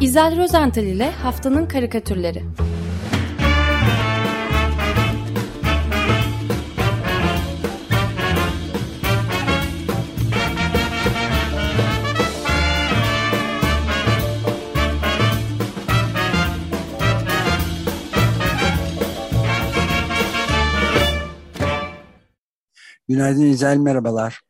İzel 0.00 0.36
Rozental 0.38 0.84
ile 0.84 1.10
Haftanın 1.10 1.66
Karikatürleri 1.66 2.42
Günaydın 23.08 23.42
İzel, 23.42 23.76
merhabalar. 23.76 24.45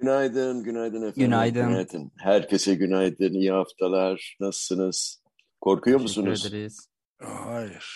Günaydın, 0.00 0.62
günaydın 0.62 1.02
efendim. 1.02 1.14
Günaydın. 1.24 1.68
günaydın. 1.68 2.12
Herkese 2.16 2.74
günaydın, 2.74 3.32
iyi 3.34 3.52
haftalar. 3.52 4.36
Nasılsınız? 4.40 5.22
Korkuyor 5.60 5.98
Teşekkür 5.98 6.22
musunuz? 6.22 6.46
ederiz. 6.46 6.88
Hayır, 7.22 7.94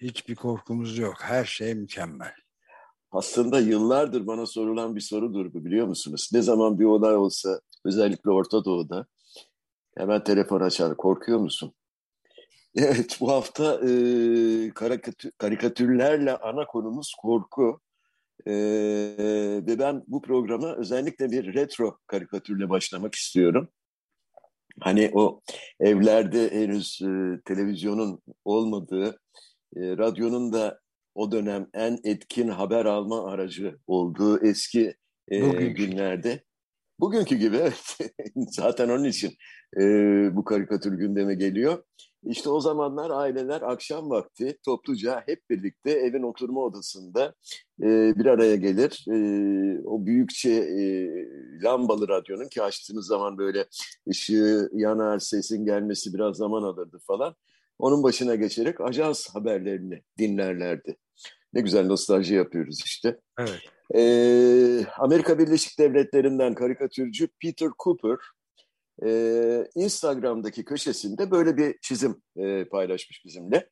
hiçbir 0.00 0.34
korkumuz 0.34 0.98
yok. 0.98 1.14
Her 1.20 1.44
şey 1.44 1.74
mükemmel. 1.74 2.32
Aslında 3.10 3.60
yıllardır 3.60 4.26
bana 4.26 4.46
sorulan 4.46 4.96
bir 4.96 5.00
sorudur 5.00 5.52
bu 5.54 5.64
biliyor 5.64 5.86
musunuz? 5.86 6.30
Ne 6.32 6.42
zaman 6.42 6.78
bir 6.78 6.84
olay 6.84 7.16
olsa, 7.16 7.60
özellikle 7.84 8.30
Orta 8.30 8.64
Doğu'da 8.64 9.06
hemen 9.98 10.24
telefon 10.24 10.60
açar. 10.60 10.96
Korkuyor 10.96 11.38
musun? 11.38 11.74
Evet, 12.76 13.16
bu 13.20 13.32
hafta 13.32 13.74
e, 13.74 13.90
karikatür, 14.74 15.30
karikatürlerle 15.38 16.36
ana 16.36 16.66
konumuz 16.66 17.14
korku. 17.18 17.80
E, 18.48 18.54
ve 19.66 19.78
ben 19.78 20.02
bu 20.06 20.22
programa 20.22 20.76
özellikle 20.76 21.30
bir 21.30 21.54
retro 21.54 21.98
karikatürle 22.06 22.68
başlamak 22.68 23.14
istiyorum. 23.14 23.68
Hani 24.80 25.10
o 25.14 25.40
evlerde 25.80 26.50
henüz 26.50 27.00
e, 27.02 27.40
televizyonun 27.44 28.22
olmadığı, 28.44 29.20
e, 29.76 29.80
radyonun 29.80 30.52
da 30.52 30.80
o 31.14 31.32
dönem 31.32 31.66
en 31.74 31.98
etkin 32.04 32.48
haber 32.48 32.84
alma 32.84 33.30
aracı 33.30 33.78
olduğu 33.86 34.46
eski 34.46 34.94
e, 35.32 35.42
Bugünkü. 35.42 35.86
günlerde. 35.86 36.44
Bugünkü 37.00 37.36
gibi 37.36 37.56
evet. 37.56 37.98
Zaten 38.36 38.88
onun 38.88 39.04
için 39.04 39.34
e, 39.80 39.82
bu 40.36 40.44
karikatür 40.44 40.92
gündeme 40.92 41.34
geliyor. 41.34 41.84
İşte 42.24 42.50
o 42.50 42.60
zamanlar 42.60 43.10
aileler 43.10 43.62
akşam 43.62 44.10
vakti 44.10 44.58
topluca 44.64 45.22
hep 45.26 45.50
birlikte 45.50 45.90
evin 45.90 46.22
oturma 46.22 46.60
odasında 46.60 47.34
e, 47.82 48.12
bir 48.16 48.26
araya 48.26 48.56
gelir. 48.56 49.04
E, 49.08 49.16
o 49.84 50.06
büyükçe 50.06 50.50
e, 50.50 50.82
lambalı 51.62 52.08
radyonun 52.08 52.48
ki 52.48 52.62
açtığınız 52.62 53.06
zaman 53.06 53.38
böyle 53.38 53.66
ışığı 54.08 54.70
yanar, 54.72 55.18
sesin 55.18 55.64
gelmesi 55.64 56.14
biraz 56.14 56.36
zaman 56.36 56.62
alırdı 56.62 56.98
falan. 57.06 57.34
Onun 57.78 58.02
başına 58.02 58.34
geçerek 58.34 58.80
ajans 58.80 59.28
haberlerini 59.34 60.02
dinlerlerdi. 60.18 60.96
Ne 61.52 61.60
güzel 61.60 61.86
nostalji 61.86 62.34
yapıyoruz 62.34 62.82
işte. 62.84 63.20
Evet. 63.38 63.60
Ee, 63.94 64.84
Amerika 64.98 65.38
Birleşik 65.38 65.78
Devletleri'nden 65.78 66.54
karikatürcü 66.54 67.28
Peter 67.42 67.68
Cooper 67.78 68.16
e, 69.06 69.68
Instagram'daki 69.74 70.64
köşesinde 70.64 71.30
böyle 71.30 71.56
bir 71.56 71.78
çizim 71.82 72.22
e, 72.36 72.64
paylaşmış 72.64 73.24
bizimle. 73.24 73.68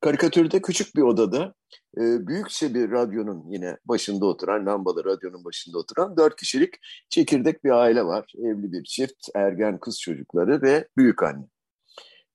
Karikatürde 0.00 0.62
küçük 0.62 0.96
bir 0.96 1.02
odada 1.02 1.54
e, 1.96 2.26
büyükçe 2.26 2.74
bir 2.74 2.90
radyonun 2.90 3.50
yine 3.50 3.76
başında 3.84 4.26
oturan, 4.26 4.66
lambalı 4.66 5.04
radyonun 5.04 5.44
başında 5.44 5.78
oturan 5.78 6.16
dört 6.16 6.36
kişilik 6.36 6.74
çekirdek 7.10 7.64
bir 7.64 7.70
aile 7.70 8.04
var. 8.04 8.32
Evli 8.38 8.72
bir 8.72 8.84
çift, 8.84 9.28
ergen 9.34 9.80
kız 9.80 10.00
çocukları 10.00 10.62
ve 10.62 10.88
büyük 10.96 11.22
anne. 11.22 11.46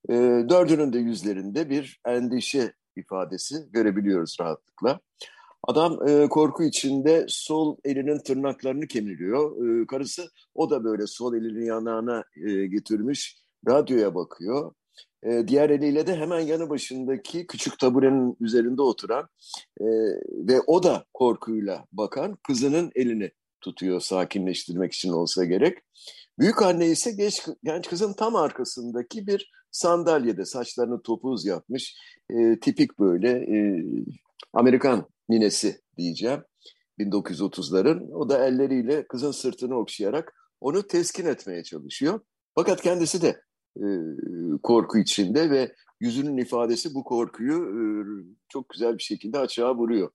E, 0.08 0.14
dördünün 0.48 0.92
de 0.92 0.98
yüzlerinde 0.98 1.70
bir 1.70 2.00
endişe 2.06 2.72
ifadesi 2.96 3.54
görebiliyoruz 3.70 4.36
rahatlıkla. 4.40 5.00
Adam 5.66 6.08
e, 6.08 6.28
korku 6.28 6.64
içinde 6.64 7.24
sol 7.28 7.76
elinin 7.84 8.18
tırnaklarını 8.18 8.86
kemiriyor. 8.86 9.66
E, 9.82 9.86
karısı 9.86 10.30
o 10.54 10.70
da 10.70 10.84
böyle 10.84 11.06
sol 11.06 11.34
elini 11.34 11.66
yanağına 11.66 12.24
e, 12.46 12.66
getirmiş 12.66 13.44
radyoya 13.68 14.14
bakıyor. 14.14 14.74
E, 15.22 15.48
diğer 15.48 15.70
eliyle 15.70 16.06
de 16.06 16.16
hemen 16.16 16.40
yanı 16.40 16.70
başındaki 16.70 17.46
küçük 17.46 17.78
taburenin 17.78 18.36
üzerinde 18.40 18.82
oturan 18.82 19.28
e, 19.80 19.86
ve 20.48 20.60
o 20.66 20.82
da 20.82 21.04
korkuyla 21.14 21.84
bakan 21.92 22.38
kızının 22.46 22.90
elini 22.94 23.30
tutuyor 23.60 24.00
sakinleştirmek 24.00 24.92
için 24.92 25.10
olsa 25.10 25.44
gerek. 25.44 25.78
Büyük 26.38 26.62
anne 26.62 26.86
ise 26.86 27.12
genç, 27.12 27.46
genç 27.64 27.88
kızın 27.88 28.12
tam 28.12 28.36
arkasındaki 28.36 29.26
bir 29.26 29.50
sandalyede 29.70 30.44
saçlarını 30.44 31.02
topuz 31.02 31.46
yapmış. 31.46 31.96
E, 32.30 32.60
tipik 32.60 32.98
böyle 32.98 33.30
e, 33.30 33.84
Amerikan 34.52 35.06
ninesi 35.28 35.80
diyeceğim 35.98 36.42
1930'ların. 36.98 38.12
O 38.12 38.28
da 38.28 38.46
elleriyle 38.46 39.06
kızın 39.06 39.30
sırtını 39.30 39.78
okşayarak 39.78 40.34
onu 40.60 40.86
teskin 40.86 41.26
etmeye 41.26 41.62
çalışıyor. 41.62 42.20
Fakat 42.54 42.82
kendisi 42.82 43.22
de 43.22 43.40
e, 43.76 43.84
korku 44.62 44.98
içinde 44.98 45.50
ve 45.50 45.74
yüzünün 46.00 46.36
ifadesi 46.36 46.94
bu 46.94 47.04
korkuyu 47.04 47.54
e, 47.54 47.82
çok 48.48 48.68
güzel 48.68 48.98
bir 48.98 49.02
şekilde 49.02 49.38
açığa 49.38 49.76
vuruyor. 49.76 50.10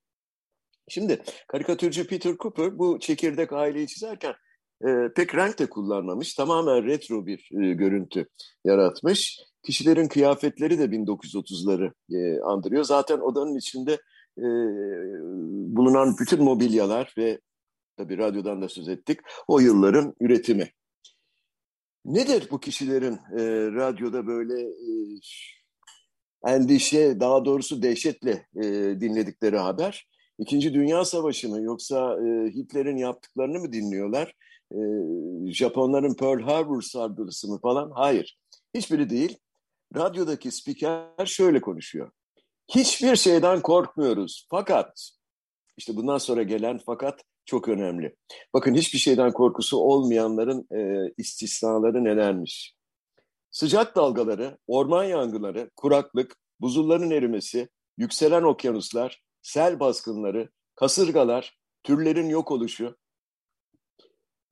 Şimdi 0.87 1.21
karikatürcü 1.47 2.07
Peter 2.07 2.37
Cooper 2.37 2.79
bu 2.79 2.99
çekirdek 2.99 3.53
aileyi 3.53 3.87
çizerken 3.87 4.33
e, 4.87 5.13
pek 5.15 5.35
renk 5.35 5.59
de 5.59 5.69
kullanmamış. 5.69 6.33
Tamamen 6.33 6.85
retro 6.85 7.25
bir 7.25 7.49
e, 7.63 7.73
görüntü 7.73 8.27
yaratmış. 8.65 9.39
Kişilerin 9.63 10.07
kıyafetleri 10.07 10.79
de 10.79 10.85
1930'ları 10.85 11.93
e, 12.11 12.41
andırıyor. 12.41 12.83
Zaten 12.83 13.19
odanın 13.19 13.57
içinde 13.57 13.97
e, 14.39 14.49
bulunan 15.75 16.15
bütün 16.19 16.43
mobilyalar 16.43 17.13
ve 17.17 17.39
tabii 17.97 18.17
radyodan 18.17 18.61
da 18.61 18.69
söz 18.69 18.89
ettik 18.89 19.19
o 19.47 19.59
yılların 19.59 20.15
üretimi. 20.19 20.71
Nedir 22.05 22.47
bu 22.51 22.59
kişilerin 22.59 23.13
e, 23.13 23.71
radyoda 23.71 24.27
böyle 24.27 24.61
e, 24.61 24.93
endişe 26.47 27.19
daha 27.19 27.45
doğrusu 27.45 27.81
dehşetle 27.81 28.47
e, 28.55 28.63
dinledikleri 29.01 29.57
haber? 29.57 30.07
İkinci 30.39 30.73
Dünya 30.73 31.05
Savaşı 31.05 31.49
mı 31.49 31.61
yoksa 31.61 32.17
e, 32.25 32.49
Hitler'in 32.49 32.97
yaptıklarını 32.97 33.59
mı 33.59 33.71
dinliyorlar? 33.71 34.33
E, 34.71 34.79
Japonların 35.51 36.13
Pearl 36.13 36.41
Harbor 36.41 36.81
saldırısı 36.81 37.47
mı 37.47 37.59
falan? 37.61 37.91
Hayır. 37.95 38.39
Hiçbiri 38.73 39.09
değil. 39.09 39.37
Radyodaki 39.95 40.51
spiker 40.51 41.25
şöyle 41.25 41.61
konuşuyor. 41.61 42.11
Hiçbir 42.69 43.15
şeyden 43.15 43.61
korkmuyoruz. 43.61 44.47
Fakat 44.49 45.11
işte 45.77 45.95
bundan 45.95 46.17
sonra 46.17 46.43
gelen 46.43 46.79
fakat 46.85 47.23
çok 47.45 47.67
önemli. 47.67 48.15
Bakın 48.53 48.73
hiçbir 48.73 48.99
şeyden 48.99 49.31
korkusu 49.31 49.77
olmayanların 49.77 50.67
e, 50.75 51.11
istisnaları 51.17 52.03
nelermiş? 52.03 52.75
Sıcak 53.51 53.95
dalgaları, 53.95 54.57
orman 54.67 55.03
yangınları, 55.03 55.69
kuraklık, 55.75 56.35
buzulların 56.59 57.11
erimesi, 57.11 57.69
yükselen 57.97 58.43
okyanuslar, 58.43 59.23
sel 59.41 59.79
baskınları, 59.79 60.49
kasırgalar, 60.75 61.57
türlerin 61.83 62.29
yok 62.29 62.51
oluşu. 62.51 62.97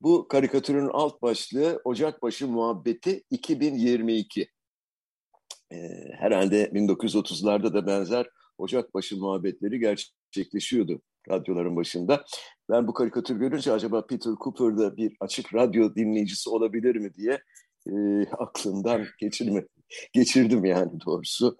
Bu 0.00 0.28
karikatürün 0.28 0.88
alt 0.92 1.22
başlığı 1.22 1.80
Ocakbaşı 1.84 2.48
Muhabbeti 2.48 3.24
2022. 3.30 4.48
Ee, 5.72 5.90
herhalde 6.18 6.64
1930'larda 6.64 7.74
da 7.74 7.86
benzer 7.86 8.26
Ocakbaşı 8.58 9.16
muhabbetleri 9.16 9.78
gerçekleşiyordu 9.78 11.00
radyoların 11.30 11.76
başında. 11.76 12.24
Ben 12.70 12.86
bu 12.86 12.94
karikatür 12.94 13.36
görünce 13.36 13.72
acaba 13.72 14.06
Peter 14.06 14.32
Cooper'da 14.44 14.96
bir 14.96 15.16
açık 15.20 15.54
radyo 15.54 15.94
dinleyicisi 15.94 16.50
olabilir 16.50 16.96
mi 16.96 17.14
diye 17.14 17.40
e, 17.86 17.92
aklımdan 18.38 19.06
geçirme, 19.20 19.66
geçirdim 20.12 20.64
yani 20.64 21.00
doğrusu. 21.06 21.56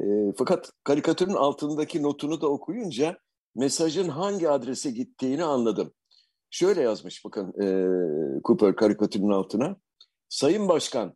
E, 0.00 0.04
fakat 0.38 0.70
karikatürün 0.84 1.34
altındaki 1.34 2.02
notunu 2.02 2.40
da 2.40 2.48
okuyunca 2.48 3.18
mesajın 3.54 4.08
hangi 4.08 4.48
adrese 4.48 4.90
gittiğini 4.90 5.44
anladım. 5.44 5.92
Şöyle 6.50 6.80
yazmış 6.80 7.24
bakın 7.24 7.48
e, 7.62 7.66
Cooper 8.44 8.76
karikatürün 8.76 9.30
altına. 9.30 9.76
Sayın 10.28 10.68
Başkan, 10.68 11.14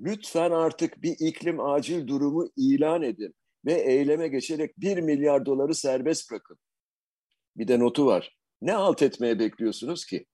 lütfen 0.00 0.50
artık 0.50 1.02
bir 1.02 1.16
iklim 1.18 1.60
acil 1.60 2.06
durumu 2.06 2.48
ilan 2.56 3.02
edin 3.02 3.34
ve 3.64 3.72
eyleme 3.72 4.28
geçerek 4.28 4.78
1 4.78 4.96
milyar 4.98 5.46
doları 5.46 5.74
serbest 5.74 6.30
bırakın. 6.30 6.58
Bir 7.56 7.68
de 7.68 7.78
notu 7.78 8.06
var. 8.06 8.36
Ne 8.62 8.74
alt 8.74 9.02
etmeye 9.02 9.38
bekliyorsunuz 9.38 10.04
ki? 10.06 10.26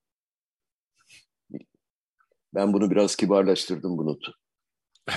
Ben 2.54 2.72
bunu 2.72 2.90
biraz 2.90 3.16
kibarlaştırdım 3.16 3.98
bu 3.98 4.06
notu. 4.06 4.34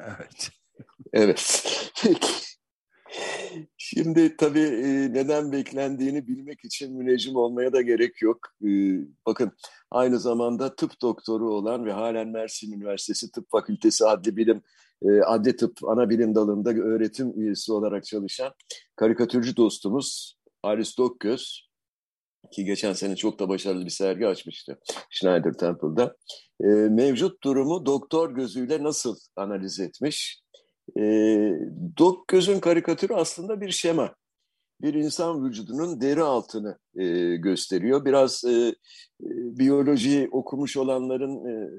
evet. 0.00 0.50
Evet. 1.12 1.64
Peki. 2.02 2.45
Şimdi 3.76 4.36
tabii 4.36 4.60
e, 4.60 5.12
neden 5.12 5.52
beklendiğini 5.52 6.28
bilmek 6.28 6.64
için 6.64 6.96
müneccim 6.96 7.36
olmaya 7.36 7.72
da 7.72 7.82
gerek 7.82 8.22
yok. 8.22 8.38
E, 8.64 8.68
bakın 9.26 9.52
aynı 9.90 10.20
zamanda 10.20 10.76
tıp 10.76 11.02
doktoru 11.02 11.54
olan 11.54 11.84
ve 11.84 11.92
halen 11.92 12.28
Mersin 12.28 12.72
Üniversitesi 12.72 13.30
Tıp 13.30 13.50
Fakültesi 13.50 14.06
Adli 14.06 14.36
Bilim 14.36 14.62
e, 15.02 15.20
Adli 15.20 15.56
Tıp 15.56 15.88
ana 15.88 16.10
bilim 16.10 16.34
dalında 16.34 16.70
öğretim 16.70 17.40
üyesi 17.40 17.72
olarak 17.72 18.04
çalışan 18.04 18.52
karikatürcü 18.96 19.56
dostumuz 19.56 20.38
Halis 20.62 20.98
Dokgöz 20.98 21.66
ki 22.52 22.64
geçen 22.64 22.92
sene 22.92 23.16
çok 23.16 23.38
da 23.38 23.48
başarılı 23.48 23.84
bir 23.84 23.90
sergi 23.90 24.26
açmıştı 24.26 24.78
Schneider 25.10 25.52
Temple'da. 25.52 26.16
Mevcut 26.90 27.42
durumu 27.42 27.86
doktor 27.86 28.34
gözüyle 28.34 28.82
nasıl 28.82 29.16
analiz 29.36 29.80
etmiş? 29.80 30.42
E, 30.98 31.02
Dok 31.98 32.28
gözün 32.28 32.60
karikatürü 32.60 33.14
aslında 33.14 33.60
bir 33.60 33.70
şema. 33.70 34.14
Bir 34.82 34.94
insan 34.94 35.44
vücudunun 35.44 36.00
deri 36.00 36.22
altını 36.22 36.78
e, 36.96 37.36
gösteriyor. 37.36 38.04
Biraz 38.04 38.44
e, 38.44 38.50
e, 38.50 38.74
biyoloji 39.58 40.28
okumuş 40.32 40.76
olanların 40.76 41.44
e, 41.46 41.70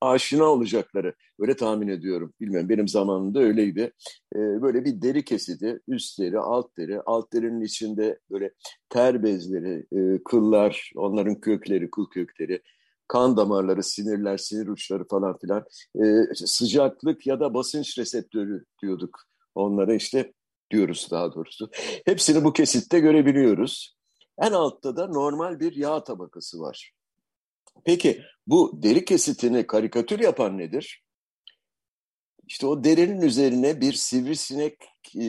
aşina 0.00 0.44
olacakları. 0.44 1.14
Böyle 1.40 1.56
tahmin 1.56 1.88
ediyorum. 1.88 2.32
Bilmiyorum 2.40 2.68
benim 2.68 2.88
zamanımda 2.88 3.40
öyleydi. 3.40 3.92
E, 4.34 4.38
böyle 4.38 4.84
bir 4.84 5.02
deri 5.02 5.24
kesidi. 5.24 5.80
Üst 5.88 6.20
deri, 6.20 6.38
alt 6.38 6.76
deri. 6.76 7.00
Alt 7.00 7.32
derinin 7.32 7.60
içinde 7.60 8.18
böyle 8.30 8.50
ter 8.88 9.22
bezleri, 9.22 9.86
e, 9.92 10.22
kıllar, 10.24 10.92
onların 10.96 11.40
kökleri, 11.40 11.90
kıl 11.90 12.06
kökleri 12.10 12.62
kan 13.12 13.36
damarları, 13.36 13.82
sinirler, 13.82 14.36
sinir 14.36 14.66
uçları 14.66 15.08
falan 15.08 15.38
filan 15.38 15.64
e, 15.94 16.34
sıcaklık 16.34 17.26
ya 17.26 17.40
da 17.40 17.54
basınç 17.54 17.98
reseptörü 17.98 18.64
diyorduk 18.82 19.20
onlara 19.54 19.94
işte 19.94 20.32
diyoruz 20.70 21.08
daha 21.10 21.34
doğrusu. 21.34 21.70
Hepsini 22.04 22.44
bu 22.44 22.52
kesitte 22.52 23.00
görebiliyoruz. 23.00 23.96
En 24.38 24.52
altta 24.52 24.96
da 24.96 25.06
normal 25.06 25.60
bir 25.60 25.76
yağ 25.76 26.04
tabakası 26.04 26.60
var. 26.60 26.92
Peki 27.84 28.22
bu 28.46 28.82
deri 28.82 29.04
kesitini 29.04 29.66
karikatür 29.66 30.18
yapan 30.18 30.58
nedir? 30.58 31.04
İşte 32.46 32.66
o 32.66 32.84
derinin 32.84 33.20
üzerine 33.20 33.80
bir 33.80 33.92
sivrisinek 33.92 34.76
e, 35.14 35.24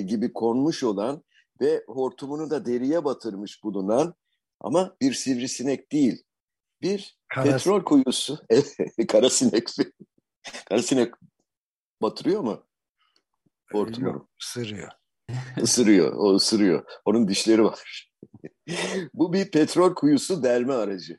gibi 0.00 0.32
konmuş 0.32 0.82
olan 0.82 1.22
ve 1.60 1.84
hortumunu 1.86 2.50
da 2.50 2.66
deriye 2.66 3.04
batırmış 3.04 3.64
bulunan 3.64 4.14
ama 4.60 4.96
bir 5.00 5.12
sivrisinek 5.12 5.92
değil, 5.92 6.24
bir 6.84 7.18
Karas... 7.28 7.52
petrol 7.52 7.84
kuyusu. 7.84 8.38
Karasinek. 9.08 9.68
Karasinek 10.68 11.14
batırıyor 12.02 12.40
mu? 12.40 12.66
Hortumu. 13.72 14.06
Yok, 14.06 14.28
ısırıyor. 14.42 14.88
Isırıyor, 15.62 16.12
o 16.16 16.34
ısırıyor. 16.34 16.84
Onun 17.04 17.28
dişleri 17.28 17.64
var. 17.64 18.10
Bu 19.14 19.32
bir 19.32 19.50
petrol 19.50 19.94
kuyusu 19.94 20.42
delme 20.42 20.72
aracı. 20.72 21.18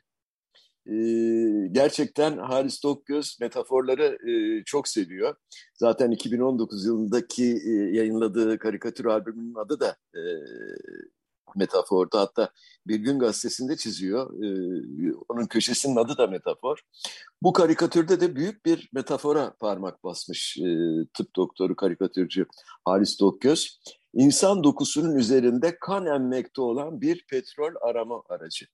Ee, 0.86 1.68
gerçekten 1.72 2.38
Halis 2.38 2.82
Dokgöz 2.82 3.38
metaforları 3.40 4.30
e, 4.30 4.64
çok 4.64 4.88
seviyor. 4.88 5.34
Zaten 5.74 6.10
2019 6.10 6.86
yılındaki 6.86 7.44
e, 7.44 7.70
yayınladığı 7.70 8.58
karikatür 8.58 9.04
albümünün 9.04 9.54
adı 9.54 9.80
da 9.80 9.96
e, 10.14 10.20
metafordu. 11.56 12.18
Hatta 12.18 12.50
Bir 12.86 12.96
Gün 12.96 13.18
Gazetesi'nde 13.18 13.76
çiziyor. 13.76 14.44
Ee, 14.44 15.14
onun 15.28 15.46
köşesinin 15.46 15.96
adı 15.96 16.18
da 16.18 16.26
metafor. 16.26 16.78
Bu 17.42 17.52
karikatürde 17.52 18.20
de 18.20 18.36
büyük 18.36 18.66
bir 18.66 18.88
metafora 18.92 19.54
parmak 19.60 20.04
basmış 20.04 20.58
e, 20.58 20.64
tıp 21.14 21.36
doktoru, 21.36 21.76
karikatürcü 21.76 22.46
Halis 22.84 23.20
Dokgöz. 23.20 23.80
İnsan 24.14 24.64
dokusunun 24.64 25.16
üzerinde 25.16 25.78
kan 25.80 26.06
emmekte 26.06 26.60
olan 26.62 27.00
bir 27.00 27.26
petrol 27.30 27.74
arama 27.80 28.22
aracı. 28.28 28.66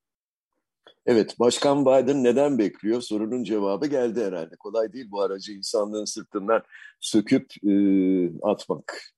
Evet, 1.07 1.41
Başkan 1.41 1.87
Biden 1.87 2.25
neden 2.25 2.59
bekliyor? 2.59 3.01
Sorunun 3.01 3.45
cevabı 3.45 3.87
geldi 3.87 4.25
herhalde. 4.25 4.57
Kolay 4.57 4.93
değil 4.93 5.07
bu 5.11 5.21
aracı 5.21 5.53
insanlığın 5.53 6.05
sırtından 6.05 6.63
söküp 7.01 7.51
e, 7.67 7.73
atmak. 8.43 9.13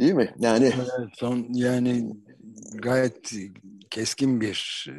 Değil 0.00 0.12
mi? 0.12 0.34
Yani 0.38 0.72
son 1.14 1.46
yani 1.52 2.16
gayet 2.74 3.32
keskin 3.90 4.40
bir 4.40 4.86
e, 4.88 4.94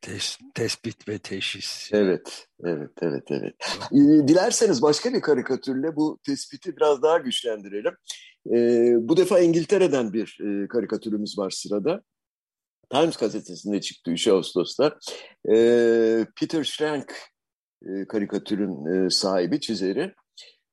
tes, 0.00 0.38
tespit 0.54 1.08
ve 1.08 1.18
teşhis. 1.18 1.90
Evet, 1.92 2.46
evet, 2.64 2.90
evet, 3.02 3.24
evet. 3.30 3.54
Ee, 3.92 4.28
dilerseniz 4.28 4.82
başka 4.82 5.12
bir 5.12 5.20
karikatürle 5.20 5.96
bu 5.96 6.18
tespiti 6.26 6.76
biraz 6.76 7.02
daha 7.02 7.18
güçlendirelim. 7.18 7.92
Ee, 8.54 8.94
bu 9.08 9.16
defa 9.16 9.40
İngiltere'den 9.40 10.12
bir 10.12 10.38
e, 10.40 10.68
karikatürümüz 10.68 11.38
var 11.38 11.50
sırada. 11.50 12.02
Times 12.90 13.16
gazetesinde 13.16 13.80
çıktı 13.80 14.10
3 14.10 14.28
Ağustos'ta. 14.28 14.98
Ee, 15.50 16.26
Peter 16.40 16.64
Schrank 16.64 17.16
e, 17.82 18.06
karikatürün 18.08 19.06
e, 19.06 19.10
sahibi, 19.10 19.60
çizeri. 19.60 20.14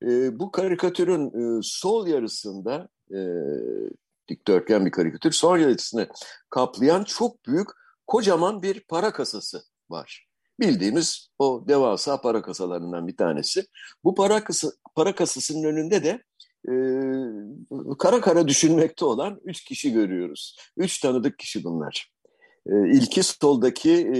E, 0.03 0.39
bu 0.39 0.51
karikatürün 0.51 1.27
e, 1.27 1.59
sol 1.63 2.07
yarısında 2.07 2.89
e, 3.13 3.19
dikdörtgen 4.27 4.85
bir 4.85 4.91
karikatür. 4.91 5.31
Son 5.31 5.57
yarısını 5.57 6.07
kaplayan 6.49 7.03
çok 7.03 7.45
büyük 7.45 7.67
kocaman 8.07 8.61
bir 8.61 8.79
para 8.79 9.13
kasası 9.13 9.63
var. 9.89 10.27
Bildiğimiz 10.59 11.29
o 11.39 11.63
devasa 11.67 12.21
para 12.21 12.41
kasalarından 12.41 13.07
bir 13.07 13.17
tanesi. 13.17 13.65
Bu 14.03 14.15
para, 14.15 14.43
kasa, 14.43 14.71
para 14.95 15.15
kasasının 15.15 15.63
önünde 15.63 16.03
de 16.03 16.23
e, 16.69 16.73
kara 17.99 18.21
kara 18.21 18.47
düşünmekte 18.47 19.05
olan 19.05 19.41
üç 19.45 19.63
kişi 19.63 19.91
görüyoruz. 19.91 20.57
Üç 20.77 20.99
tanıdık 20.99 21.39
kişi 21.39 21.63
bunlar. 21.63 22.11
E, 22.65 22.89
ilki 22.91 23.23
soldaki 23.23 23.91
e, 23.91 24.19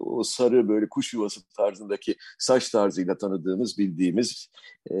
o 0.00 0.22
sarı 0.22 0.68
böyle 0.68 0.88
kuş 0.88 1.14
yuvası 1.14 1.40
tarzındaki 1.56 2.16
saç 2.38 2.70
tarzıyla 2.70 3.18
tanıdığımız, 3.18 3.78
bildiğimiz 3.78 4.48
e, 4.90 4.94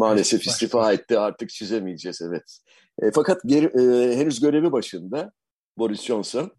Maalesef 0.00 0.46
istifa 0.46 0.92
etti 0.92 1.18
artık 1.18 1.50
çizemeyeceğiz 1.50 2.22
evet. 2.22 2.58
E, 3.02 3.10
fakat 3.10 3.42
geri, 3.46 3.66
e, 3.66 4.16
henüz 4.16 4.40
görevi 4.40 4.72
başında 4.72 5.32
Boris 5.78 6.02
Johnson. 6.02 6.50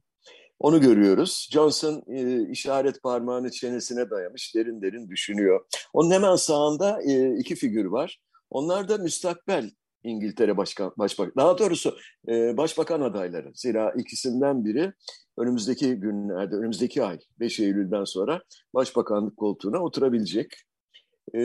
Onu 0.60 0.82
görüyoruz. 0.82 1.50
Johnson 1.52 2.04
e, 2.08 2.50
işaret 2.50 3.04
parmağını 3.04 3.52
çenesine 3.52 4.10
dayamış 4.10 4.56
derin 4.56 4.82
derin 4.82 5.10
düşünüyor. 5.10 5.66
Onun 5.94 6.12
hemen 6.12 6.36
sağında 6.36 7.02
e, 7.04 7.38
iki 7.38 7.56
figür 7.56 7.86
var. 7.86 8.20
Onlar 8.50 8.90
da 8.90 8.98
müstakbel 8.98 9.72
İngiltere 10.04 10.58
Başkan, 10.58 10.94
Başbakan, 10.98 11.34
daha 11.38 11.58
doğrusu 11.58 11.98
e, 12.28 12.58
Başbakan 12.58 13.02
adayları. 13.02 13.52
Zira 13.56 13.94
ikisinden 13.98 14.66
biri 14.66 14.94
önümüzdeki 15.38 15.96
günlerde, 15.96 16.56
önümüzdeki 16.56 17.04
ay 17.04 17.20
5 17.40 17.60
Eylül'den 17.60 18.04
sonra 18.04 18.42
Başbakanlık 18.74 19.38
koltuğuna 19.38 19.84
oturabilecek. 19.84 20.71
E, 21.36 21.40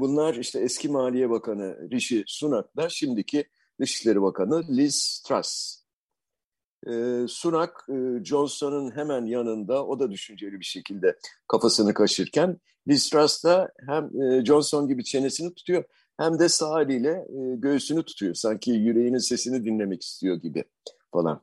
bunlar 0.00 0.34
işte 0.34 0.60
eski 0.60 0.88
Maliye 0.88 1.30
Bakanı 1.30 1.90
Rishi 1.90 2.24
Sunak'la 2.26 2.88
şimdiki 2.88 3.44
Dışişleri 3.80 4.22
Bakanı 4.22 4.76
Liz 4.76 5.22
Truss. 5.28 5.80
E, 6.86 7.24
Sunak 7.28 7.86
e, 7.88 8.24
Johnson'ın 8.24 8.96
hemen 8.96 9.26
yanında 9.26 9.86
o 9.86 10.00
da 10.00 10.10
düşünceli 10.10 10.60
bir 10.60 10.64
şekilde 10.64 11.16
kafasını 11.48 11.94
kaşırken 11.94 12.60
Liz 12.88 13.10
Truss 13.10 13.44
da 13.44 13.72
hem 13.86 14.22
e, 14.22 14.44
Johnson 14.44 14.88
gibi 14.88 15.04
çenesini 15.04 15.54
tutuyor 15.54 15.84
hem 16.16 16.38
de 16.38 16.48
sağ 16.48 16.82
eliyle 16.82 17.10
e, 17.10 17.56
göğsünü 17.56 18.02
tutuyor. 18.02 18.34
Sanki 18.34 18.70
yüreğinin 18.70 19.18
sesini 19.18 19.64
dinlemek 19.64 20.02
istiyor 20.02 20.36
gibi 20.36 20.64
falan. 21.12 21.42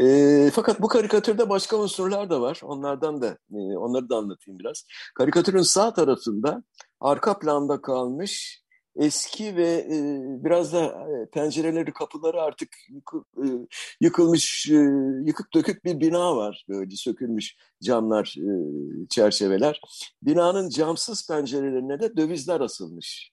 E, 0.00 0.50
fakat 0.54 0.82
bu 0.82 0.88
karikatürde 0.88 1.48
başka 1.48 1.76
unsurlar 1.76 2.30
da 2.30 2.40
var. 2.40 2.60
Onlardan 2.62 3.22
da 3.22 3.38
e, 3.52 3.56
onları 3.56 4.08
da 4.08 4.16
anlatayım 4.16 4.58
biraz. 4.58 4.84
Karikatürün 5.14 5.62
sağ 5.62 5.94
tarafında 5.94 6.62
arka 7.00 7.38
planda 7.38 7.82
kalmış 7.82 8.62
eski 8.96 9.56
ve 9.56 9.68
e, 9.68 9.96
biraz 10.44 10.72
da 10.72 10.84
e, 10.84 11.30
pencereleri, 11.30 11.92
kapıları 11.92 12.42
artık 12.42 12.68
yıkı, 12.88 13.24
e, 13.36 13.46
yıkılmış, 14.00 14.68
e, 14.70 14.74
yıkık 15.26 15.54
dökük 15.54 15.84
bir 15.84 16.00
bina 16.00 16.36
var. 16.36 16.64
Böyle 16.68 16.96
sökülmüş 16.96 17.56
camlar, 17.82 18.34
e, 18.38 18.48
çerçeveler. 19.08 19.80
Binanın 20.22 20.68
camsız 20.68 21.28
pencerelerine 21.28 22.00
de 22.00 22.16
dövizler 22.16 22.60
asılmış. 22.60 23.32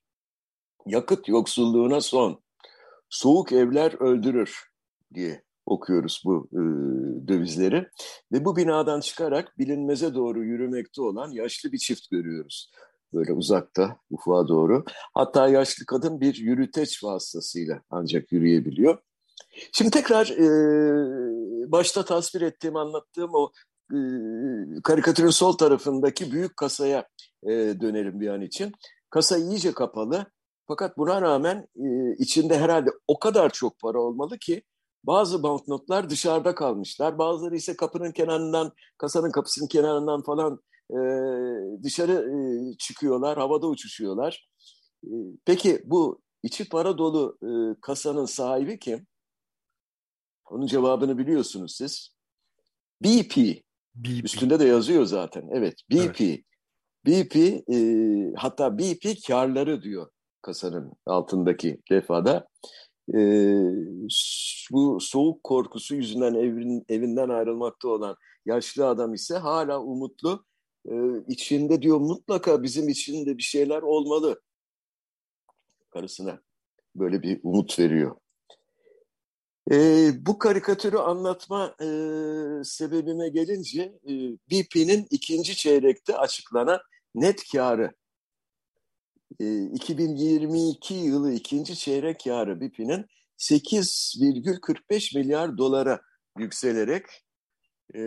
Yakıt 0.86 1.27
yoksulluğuna 1.27 2.01
son. 2.01 2.43
Soğuk 3.10 3.51
evler 3.51 4.01
öldürür 4.01 4.63
diye 5.13 5.43
okuyoruz 5.65 6.22
bu 6.25 6.48
e, 6.51 6.62
dövizleri. 7.27 7.88
Ve 8.32 8.46
bu 8.46 8.55
binadan 8.55 9.00
çıkarak 9.00 9.60
bilinmeze 9.60 10.15
doğru 10.15 10.43
yürümekte 10.43 11.01
olan 11.01 11.32
yaşlı 11.32 11.72
bir 11.72 11.77
çift 11.77 12.10
görüyoruz. 12.12 12.72
Böyle 13.13 13.34
uzakta, 13.34 13.98
ufuğa 14.10 14.48
doğru. 14.48 14.84
Hatta 15.13 15.48
yaşlı 15.48 15.86
kadın 15.86 16.22
bir 16.22 16.36
yürüteç 16.36 17.03
vasıtasıyla 17.03 17.82
ancak 17.89 18.32
yürüyebiliyor. 18.32 18.98
Şimdi 19.72 19.91
tekrar 19.91 20.27
e, 20.27 21.72
başta 21.72 22.05
tasvir 22.05 22.41
ettiğim, 22.41 22.75
anlattığım 22.75 23.32
o 23.34 23.51
e, 23.91 23.98
karikatürün 24.84 25.29
sol 25.29 25.53
tarafındaki 25.53 26.32
büyük 26.32 26.58
kasaya 26.58 27.08
e, 27.43 27.51
dönelim 27.51 28.20
bir 28.20 28.27
an 28.27 28.41
için. 28.41 28.72
Kasa 29.10 29.38
iyice 29.38 29.72
kapalı 29.72 30.25
Fakat 30.67 30.98
buna 30.98 31.22
rağmen 31.22 31.67
e, 31.75 32.15
içinde 32.17 32.58
herhalde 32.58 32.89
o 33.08 33.20
kadar 33.20 33.50
çok 33.50 33.79
para 33.79 34.00
olmalı 34.00 34.38
ki 34.38 34.63
bazı 35.03 35.43
banknotlar 35.43 36.10
dışarıda 36.10 36.55
kalmışlar. 36.55 37.17
Bazıları 37.17 37.55
ise 37.55 37.75
kapının 37.75 38.12
kenarından, 38.12 38.72
kasanın 38.98 39.31
kapısının 39.31 39.67
kenarından 39.67 40.24
falan 40.24 40.60
e, 40.91 40.98
dışarı 41.83 42.13
e, 42.13 42.36
çıkıyorlar, 42.77 43.38
havada 43.38 43.67
uçuşuyorlar. 43.67 44.50
E, 45.03 45.12
peki 45.45 45.81
bu 45.86 46.22
içi 46.43 46.69
para 46.69 46.98
dolu 46.98 47.38
e, 47.43 47.79
kasanın 47.81 48.25
sahibi 48.25 48.79
kim? 48.79 49.07
Onun 50.50 50.67
cevabını 50.67 51.17
biliyorsunuz 51.17 51.75
siz. 51.75 52.15
BP. 53.03 53.38
BP. 53.95 54.24
Üstünde 54.24 54.60
de 54.60 54.65
yazıyor 54.65 55.05
zaten. 55.05 55.50
Evet, 55.51 55.75
BP. 55.91 56.22
Evet. 56.22 56.39
BP 57.05 57.36
e, 57.74 57.77
hatta 58.38 58.77
BP 58.77 59.27
karları 59.27 59.81
diyor 59.81 60.10
kasanın 60.41 60.93
altındaki 61.05 61.81
defada. 61.91 62.48
E, 63.10 63.17
bu 64.72 64.98
soğuk 65.01 65.43
korkusu 65.43 65.95
yüzünden 65.95 66.33
evin, 66.33 66.86
evinden 66.89 67.29
ayrılmakta 67.29 67.88
olan 67.88 68.15
yaşlı 68.45 68.88
adam 68.88 69.13
ise 69.13 69.38
hala 69.38 69.81
umutlu. 69.81 70.45
E, 70.89 70.93
içinde 71.27 71.81
diyor 71.81 71.98
mutlaka 71.98 72.63
bizim 72.63 72.89
için 72.89 73.25
de 73.25 73.38
bir 73.38 73.43
şeyler 73.43 73.81
olmalı. 73.81 74.41
Karısına 75.89 76.41
böyle 76.95 77.22
bir 77.22 77.39
umut 77.43 77.79
veriyor. 77.79 78.15
E, 79.72 80.10
bu 80.25 80.38
karikatürü 80.38 80.98
anlatma 80.98 81.75
e, 81.81 81.88
sebebime 82.63 83.29
gelince 83.29 83.81
e, 83.81 84.12
BP'nin 84.51 85.07
ikinci 85.10 85.55
çeyrekte 85.55 86.17
açıklanan 86.17 86.79
net 87.15 87.51
karı. 87.51 87.93
E, 89.39 89.63
2022 89.63 90.93
yılı 90.93 91.31
ikinci 91.31 91.75
çeyrek 91.75 92.23
karı 92.23 92.61
BP'nin 92.61 93.05
8,45 93.37 95.17
milyar 95.17 95.57
dolara 95.57 96.01
yükselerek 96.37 97.05
e, 97.95 98.01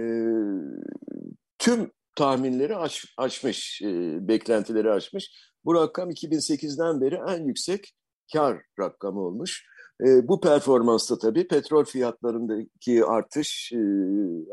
tüm 1.58 1.92
tahminleri 2.14 2.76
aş, 2.76 3.04
aşmış, 3.16 3.82
e, 3.82 3.88
beklentileri 4.28 4.90
aşmış. 4.90 5.30
Bu 5.64 5.74
rakam 5.74 6.10
2008'den 6.10 7.00
beri 7.00 7.18
en 7.28 7.44
yüksek 7.44 7.94
kar 8.32 8.62
rakamı 8.80 9.20
olmuş. 9.20 9.66
E, 10.06 10.28
bu 10.28 10.40
performansta 10.40 11.18
tabii 11.18 11.48
petrol 11.48 11.84
fiyatlarındaki 11.84 13.04
artış, 13.04 13.72
e, 13.72 13.78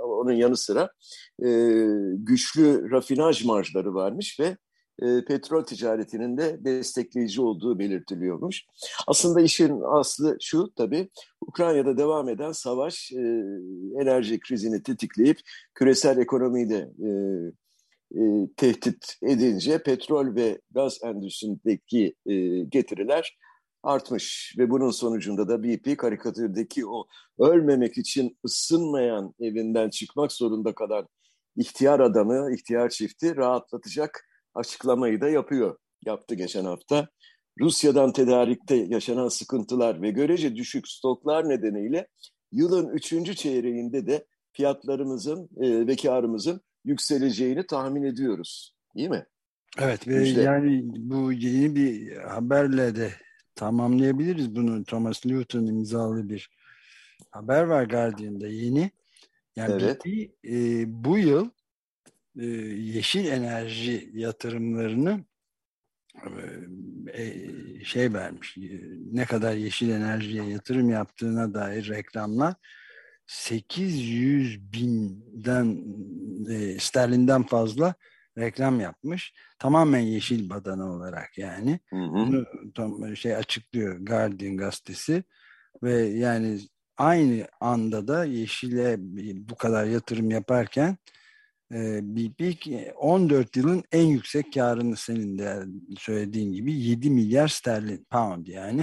onun 0.01 0.32
yanı 0.34 0.58
sıra 0.58 0.92
e, 1.46 1.50
güçlü 2.18 2.92
rafinaj 2.92 3.46
marjları 3.46 3.94
varmış 3.94 4.39
ve 4.39 4.58
e, 5.02 5.26
petrol 5.26 5.64
ticaretinin 5.64 6.38
de 6.38 6.66
destekleyici 6.66 7.42
olduğu 7.42 7.80
belirtiliyormuş. 7.80 8.66
Aslında 9.08 9.42
işin 9.42 9.82
aslı 9.86 10.38
şu 10.42 10.74
tabii, 10.76 11.10
Ukrayna'da 11.42 11.98
devam 11.98 12.30
eden 12.30 12.52
savaş 12.52 13.12
e, 13.12 13.44
enerji 14.02 14.40
krizini 14.40 14.84
tetikleyip 14.84 15.40
küresel 15.74 16.18
ekonomiyi 16.18 16.70
de 16.70 16.78
e, 16.78 17.10
tehdit 18.58 19.18
edince 19.24 19.84
petrol 19.84 20.36
ve 20.36 20.62
gaz 20.72 21.00
endüstrisindeki 21.04 22.16
getiriler 22.70 23.38
artmış 23.84 24.56
ve 24.58 24.70
bunun 24.70 24.92
sonucunda 24.92 25.48
da 25.48 25.64
BP 25.64 25.98
karikatürdeki 25.98 26.88
o 26.88 27.08
ölmemek 27.40 27.98
için 27.98 28.38
ısınmayan 28.46 29.34
evinden 29.40 29.90
çıkmak 29.90 30.32
zorunda 30.32 30.76
kalan 30.76 31.08
ihtiyar 31.56 32.00
adamı, 32.00 32.54
ihtiyar 32.54 32.90
çifti 32.90 33.36
rahatlatacak 33.36 34.28
açıklamayı 34.56 35.22
da 35.22 35.30
yapıyor. 35.30 35.78
Yaptı 36.06 36.36
geçen 36.36 36.66
hafta. 36.66 37.08
Rusya'dan 37.60 38.14
tedarikte 38.14 38.76
yaşanan 38.76 39.28
sıkıntılar 39.28 40.02
ve 40.02 40.12
görece 40.12 40.56
düşük 40.56 40.88
stoklar 40.88 41.50
nedeniyle 41.50 42.08
yılın 42.52 42.90
üçüncü 42.90 43.36
çeyreğinde 43.36 44.08
de 44.08 44.26
fiyatlarımızın 44.52 45.50
e, 45.62 45.88
ve 45.88 45.96
karımızın 45.96 46.62
yükseleceğini 46.86 47.68
tahmin 47.68 48.04
ediyoruz. 48.04 48.76
Değil 48.96 49.10
mi? 49.10 49.26
Evet 49.80 50.08
ve 50.08 50.24
işte, 50.24 50.42
yani 50.42 50.82
bu 50.86 51.34
yeni 51.34 51.76
bir 51.76 52.18
haberle 52.18 52.96
de 52.96 53.12
tamamlayabiliriz 53.56 54.56
bunu. 54.56 54.84
Thomas 54.84 55.26
Newton 55.26 55.66
imzalı 55.66 56.30
bir 56.30 56.50
haber 57.32 57.64
var 57.64 57.84
Guardian'da 57.84 58.48
yeni. 58.48 58.92
Yani 59.56 59.84
evet. 59.84 60.06
BP, 60.06 60.08
e, 60.46 60.84
bu 60.88 61.18
yıl 61.18 61.50
e, 62.40 62.46
yeşil 62.46 63.25
enerji 63.25 64.10
yatırımlarını 64.13 65.25
e, 67.13 67.34
şey 67.84 68.13
vermiş. 68.13 68.58
E, 68.58 68.82
ne 69.12 69.25
kadar 69.25 69.54
yeşil 69.54 69.90
enerjiye 69.90 70.44
yatırım 70.44 70.90
yaptığına 70.90 71.54
dair 71.54 71.90
reklamlar 71.90 72.56
800 73.28 74.74
binden 74.74 75.84
e, 76.50 76.80
sterlinden 76.80 77.44
fazla 77.44 77.96
reklam 78.38 78.80
yapmış. 78.80 79.34
Tamamen 79.60 80.00
yeşil 80.00 80.50
badana 80.50 80.92
olarak 80.92 81.38
yani. 81.38 81.80
Hı 81.90 81.96
hı. 81.96 82.13
Bunu 82.13 82.46
tam 82.75 83.16
şey 83.16 83.36
açıklıyor 83.36 83.98
Guardian 84.00 84.58
gazetesi 84.58 85.24
ve 85.84 85.94
yani 86.02 86.60
aynı 86.98 87.48
anda 87.60 88.08
da 88.08 88.25
yeşile 88.25 88.96
bu 89.50 89.56
kadar 89.56 89.86
yatırım 89.86 90.32
yaparken 90.32 90.90
e, 90.90 91.23
BP 92.01 92.68
14 92.96 93.56
yılın 93.56 93.84
en 93.92 94.06
yüksek 94.06 94.53
karını 94.53 94.96
senin 94.96 95.38
de 95.38 95.63
söylediğin 95.98 96.53
gibi 96.53 96.74
7 96.74 97.10
milyar 97.10 97.48
sterlin 97.48 98.08
pound 98.10 98.48
yani 98.48 98.82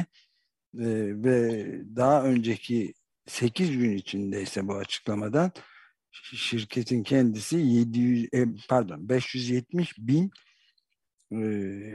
e, 0.78 0.87
ve 1.25 1.66
daha 1.97 2.25
önceki 2.25 2.94
8 3.26 3.78
gün 3.78 3.97
içindeyse 3.97 4.68
bu 4.68 4.75
açıklamadan 4.75 5.52
şirketin 6.12 7.02
kendisi 7.02 7.56
700 7.56 8.28
e, 8.35 8.47
pardon 8.68 9.09
570 9.09 9.99
bin 9.99 10.30
e, 11.32 11.38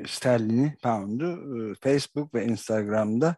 sterlini 0.07 0.75
pound'u 0.83 1.59
e, 1.71 1.75
Facebook 1.81 2.33
ve 2.33 2.45
Instagram'da 2.45 3.35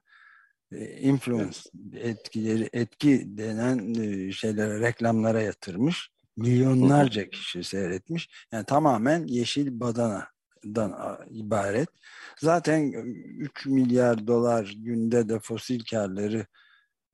influence 1.00 1.60
etkileri 1.94 2.70
etki 2.74 3.38
denen 3.38 3.94
şeylere 4.32 4.80
reklamlara 4.80 5.42
yatırmış. 5.42 6.12
Milyonlarca 6.38 7.30
kişi 7.30 7.64
seyretmiş. 7.64 8.30
Yani 8.52 8.66
tamamen 8.66 9.28
yeşil 9.28 9.80
badanadan 9.80 11.18
ibaret. 11.30 11.90
Zaten 12.40 12.92
3 12.92 13.66
milyar 13.66 14.28
dolar 14.28 14.74
günde 14.78 15.30
de 15.30 15.40
fosil 15.40 15.86
karları 15.92 16.46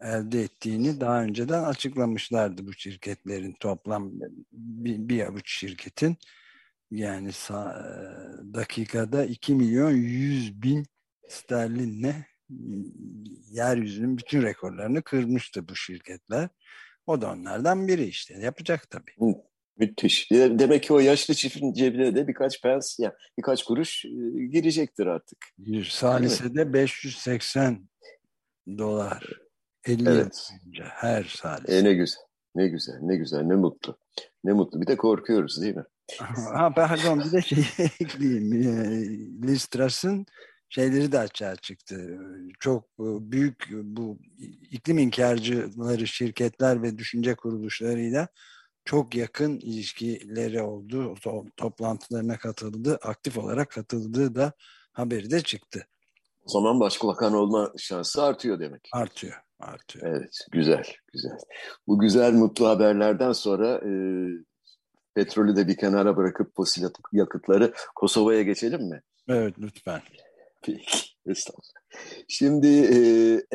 elde 0.02 0.42
ettiğini 0.42 1.00
daha 1.00 1.24
önceden 1.24 1.64
açıklamışlardı 1.64 2.68
bu 2.68 2.74
şirketlerin 2.74 3.56
toplam 3.60 4.12
bir, 4.52 5.10
bir 5.10 5.28
avuç 5.28 5.52
şirketin 5.60 6.18
yani 6.92 7.32
dakikada 8.54 9.26
2 9.26 9.56
milyon 9.56 9.92
100 9.92 10.62
bin 10.62 10.86
sterlinle 11.30 12.26
yeryüzünün 13.52 14.18
bütün 14.18 14.42
rekorlarını 14.42 15.02
kırmıştı 15.02 15.68
bu 15.68 15.76
şirketler. 15.76 16.50
O 17.08 17.22
da 17.22 17.32
onlardan 17.32 17.88
biri 17.88 18.06
işte. 18.06 18.34
Yapacak 18.40 18.90
tabii. 18.90 19.36
Müthiş. 19.78 20.32
Demek 20.32 20.84
ki 20.84 20.94
o 20.94 21.00
yaşlı 21.00 21.34
çiftin 21.34 21.74
cebine 21.74 22.16
de 22.16 22.28
birkaç 22.28 22.62
pens, 22.62 23.00
yani 23.00 23.14
birkaç 23.38 23.64
kuruş 23.64 24.06
girecektir 24.52 25.06
artık. 25.06 25.38
Salise'de 25.90 26.74
580 26.74 27.90
dolar 28.78 29.44
50 29.86 30.10
evet. 30.10 30.50
boyunca 30.50 30.86
her 30.90 31.24
salise. 31.24 31.78
E 31.78 31.84
ne 31.84 31.94
güzel, 31.94 32.22
ne 32.56 32.68
güzel, 32.68 32.98
ne 33.02 33.16
güzel, 33.16 33.42
ne 33.42 33.56
mutlu. 33.56 33.98
Ne 34.44 34.54
mutlu. 34.54 34.82
Bir 34.82 34.88
de 34.88 34.98
korkuyoruz 34.98 35.62
değil 35.62 35.76
mi? 35.76 35.84
ha, 36.54 36.74
pardon 36.76 37.20
bir 37.20 37.32
de 37.32 37.42
şey 37.42 37.66
ekleyeyim. 38.00 38.54
E, 38.54 39.48
Liz 39.48 39.66
Truss'ın 39.66 40.26
şeyleri 40.74 41.12
de 41.12 41.20
açığa 41.20 41.56
çıktı. 41.56 42.20
Çok 42.60 42.84
e, 42.84 43.06
büyük 43.32 43.70
bu 43.74 44.18
iklim 44.72 44.98
inkarcıları 44.98 46.08
şirketler 46.08 46.84
ve 46.84 46.98
düşünce 46.98 47.36
kuruluşlarıyla 47.36 48.28
çok 48.86 49.16
yakın 49.16 49.60
ilişkileri 49.60 50.62
oldu. 50.62 51.16
Toplantılarına 51.58 52.38
katıldı. 52.38 53.00
Aktif 53.02 53.38
olarak 53.38 53.72
katıldığı 53.72 54.36
da 54.36 54.54
haberi 54.92 55.32
de 55.32 55.42
çıktı. 55.42 55.88
O 56.46 56.50
zaman 56.50 56.80
başbakan 56.80 57.34
olma 57.34 57.74
şansı 57.78 58.24
artıyor 58.24 58.60
demek. 58.60 58.90
Artıyor 58.94 59.36
artıyor. 59.60 60.08
Evet, 60.08 60.38
güzel, 60.52 60.84
güzel. 61.14 61.38
Bu 61.88 62.00
güzel, 62.00 62.34
mutlu 62.34 62.68
haberlerden 62.68 63.32
sonra 63.32 63.76
e, 63.76 63.92
petrolü 65.16 65.56
de 65.56 65.68
bir 65.68 65.78
kenara 65.78 66.18
bırakıp 66.18 66.56
fosil 66.56 66.84
yakıtları 67.12 67.74
Kosova'ya 67.96 68.42
geçelim 68.42 68.90
mi? 68.90 69.02
Evet, 69.28 69.56
lütfen. 69.60 70.02
Peki. 70.64 71.14
Estağfurullah. 71.26 71.84
Şimdi 72.28 72.68
e, 72.68 72.98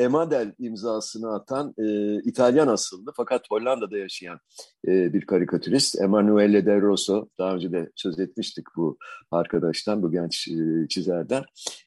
Emadel 0.03 0.53
imzasını 0.59 1.33
atan 1.33 1.73
e, 1.77 2.15
İtalyan 2.23 2.67
asıllı 2.67 3.11
fakat 3.17 3.51
Hollanda'da 3.51 3.97
yaşayan 3.97 4.39
e, 4.87 5.13
bir 5.13 5.25
karikatürist 5.25 6.01
Emanuele 6.01 6.65
Del 6.65 6.81
Rosso. 6.81 7.27
Daha 7.37 7.55
önce 7.55 7.71
de 7.71 7.91
söz 7.95 8.19
etmiştik 8.19 8.65
bu 8.75 8.97
arkadaştan, 9.31 10.03
bu 10.03 10.11
genç 10.11 10.47
e, 10.47 10.87
çizerden. 10.89 11.43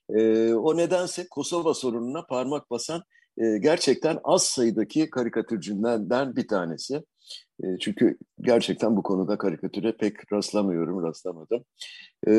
E, 0.09 0.53
o 0.55 0.77
nedense 0.77 1.27
Kosova 1.31 1.75
sorununa 1.75 2.27
parmak 2.27 2.71
basan 2.71 3.03
e, 3.39 3.59
gerçekten 3.59 4.19
az 4.25 4.43
sayıdaki 4.43 5.11
karikatürcülerden 5.11 6.37
bir 6.37 6.49
tanesi. 6.49 7.03
E, 7.65 7.67
çünkü 7.81 8.19
gerçekten 8.41 8.97
bu 8.97 9.03
konuda 9.03 9.39
karikatüre 9.39 9.97
pek 9.97 10.33
rastlamıyorum, 10.33 11.03
rastlamadım. 11.03 11.65
E, 12.27 12.31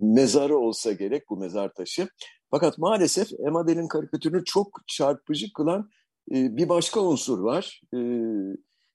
mezarı 0.00 0.58
olsa 0.58 0.92
gerek 0.92 1.28
bu 1.30 1.36
mezar 1.36 1.74
taşı. 1.74 2.08
Fakat 2.50 2.78
maalesef 2.78 3.28
Emadel'in 3.46 3.88
karikatürünü 3.88 4.44
çok 4.44 4.80
çarpıcı 4.86 5.52
kılan 5.52 5.90
e, 6.32 6.56
bir 6.56 6.68
başka 6.68 7.00
unsur 7.00 7.38
var. 7.38 7.80
E, 7.94 7.98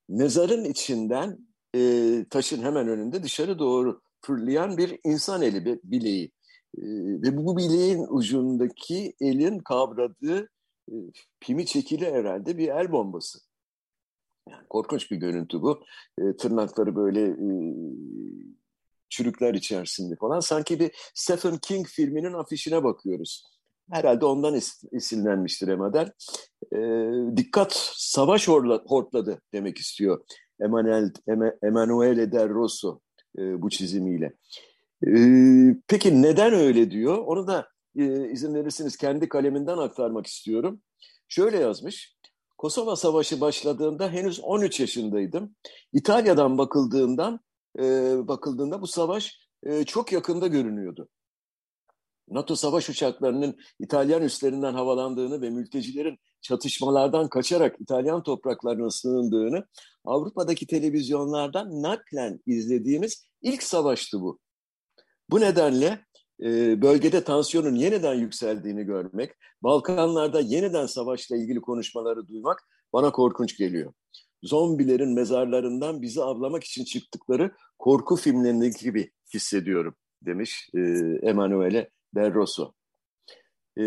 mezarın 0.10 0.64
içinden 0.64 1.38
e, 1.76 2.26
taşın 2.30 2.64
hemen 2.64 2.88
önünde 2.88 3.24
dışarı 3.24 3.60
doğru 3.60 4.02
fırlayan 4.22 4.78
bir 4.78 5.00
insan 5.04 5.42
eli, 5.42 5.66
bir 5.66 5.80
bileği. 5.84 6.32
E, 6.78 6.84
ve 7.22 7.38
bu 7.38 7.58
bileğin 7.58 8.06
ucundaki 8.10 9.14
elin 9.22 9.60
kavradığı 9.60 10.50
e, 10.92 10.96
pimi 11.40 11.66
çekili 11.66 12.12
herhalde 12.12 12.58
bir 12.58 12.68
el 12.68 12.92
bombası. 12.92 13.40
Yani 14.50 14.68
korkunç 14.70 15.12
bir 15.12 15.18
görüntü 15.18 15.62
bu. 15.62 15.84
E, 16.20 16.36
tırnakları 16.38 16.96
böyle 16.96 17.22
e, 17.22 17.50
çürükler 19.10 19.54
içerisinde 19.54 20.16
falan. 20.16 20.40
Sanki 20.40 20.80
bir 20.80 20.92
Stephen 21.14 21.58
King 21.58 21.88
filminin 21.88 22.34
afişine 22.34 22.84
bakıyoruz. 22.84 23.44
Herhalde 23.92 24.26
ondan 24.26 24.54
es 24.54 24.84
esinlenmiştir 24.92 25.68
Emader. 25.68 26.12
E, 26.74 26.78
dikkat 27.38 27.74
savaş 27.96 28.48
hortladı 28.48 29.42
demek 29.54 29.78
istiyor 29.78 30.26
Emanuel, 30.62 31.12
Emanuele 31.64 32.32
Del 32.32 32.50
Rosso 32.50 33.00
e, 33.38 33.62
bu 33.62 33.70
çizimiyle. 33.70 34.26
E, 34.26 34.34
peki 35.88 36.22
neden 36.22 36.54
öyle 36.54 36.92
diyor? 36.92 37.18
Onu 37.18 37.48
da 37.48 37.68
e, 37.96 38.32
izin 38.32 38.54
verirseniz 38.54 38.98
kendi 38.98 39.30
kaleminden 39.30 39.78
aktarmak 39.78 40.28
istiyorum. 40.28 40.82
Şöyle 41.28 41.58
yazmış. 41.58 42.16
Kosova 42.58 42.96
Savaşı 42.96 43.42
başladığında 43.42 44.10
henüz 44.10 44.40
13 44.40 44.80
yaşındaydım. 44.80 45.56
İtalya'dan 45.94 46.58
bakıldığından 46.58 47.40
e, 47.80 47.84
bakıldığında 48.28 48.82
bu 48.82 48.88
savaş 48.88 49.40
e, 49.64 49.84
çok 49.84 50.12
yakında 50.12 50.48
görünüyordu. 50.48 51.10
NATO 52.30 52.56
savaş 52.56 52.90
uçaklarının 52.90 53.58
İtalyan 53.80 54.22
üstlerinden 54.22 54.74
havalandığını 54.74 55.42
ve 55.42 55.50
mültecilerin 55.50 56.18
çatışmalardan 56.42 57.30
kaçarak 57.30 57.76
İtalyan 57.80 58.24
topraklarına 58.24 58.90
sığındığını 58.90 59.66
Avrupa'daki 60.06 60.68
televizyonlardan 60.68 61.82
naklen 61.82 62.40
izlediğimiz 62.46 63.26
ilk 63.42 63.64
savaştı 63.64 64.22
bu. 64.22 64.40
Bu 65.34 65.42
nedenle 65.42 66.06
e, 66.44 66.82
bölgede 66.82 67.24
tansiyonun 67.24 67.76
yeniden 67.76 68.14
yükseldiğini 68.14 68.84
görmek, 68.84 69.32
Balkanlarda 69.64 70.40
yeniden 70.40 70.86
savaşla 70.86 71.38
ilgili 71.38 71.62
konuşmaları 71.62 72.28
duymak 72.28 72.68
bana 72.94 73.12
korkunç 73.12 73.58
geliyor. 73.58 73.94
Zombilerin 74.44 75.14
mezarlarından 75.14 76.02
bizi 76.02 76.22
avlamak 76.24 76.64
için 76.64 76.86
çıktıkları 76.86 77.52
korku 77.80 78.16
filmlerindeki 78.16 78.84
gibi 78.84 79.12
hissediyorum 79.34 79.96
demiş 80.22 80.70
e, 80.74 80.80
Emanuele 81.22 81.90
Del 82.16 82.34
Rosso. 82.34 82.74
E, 83.78 83.84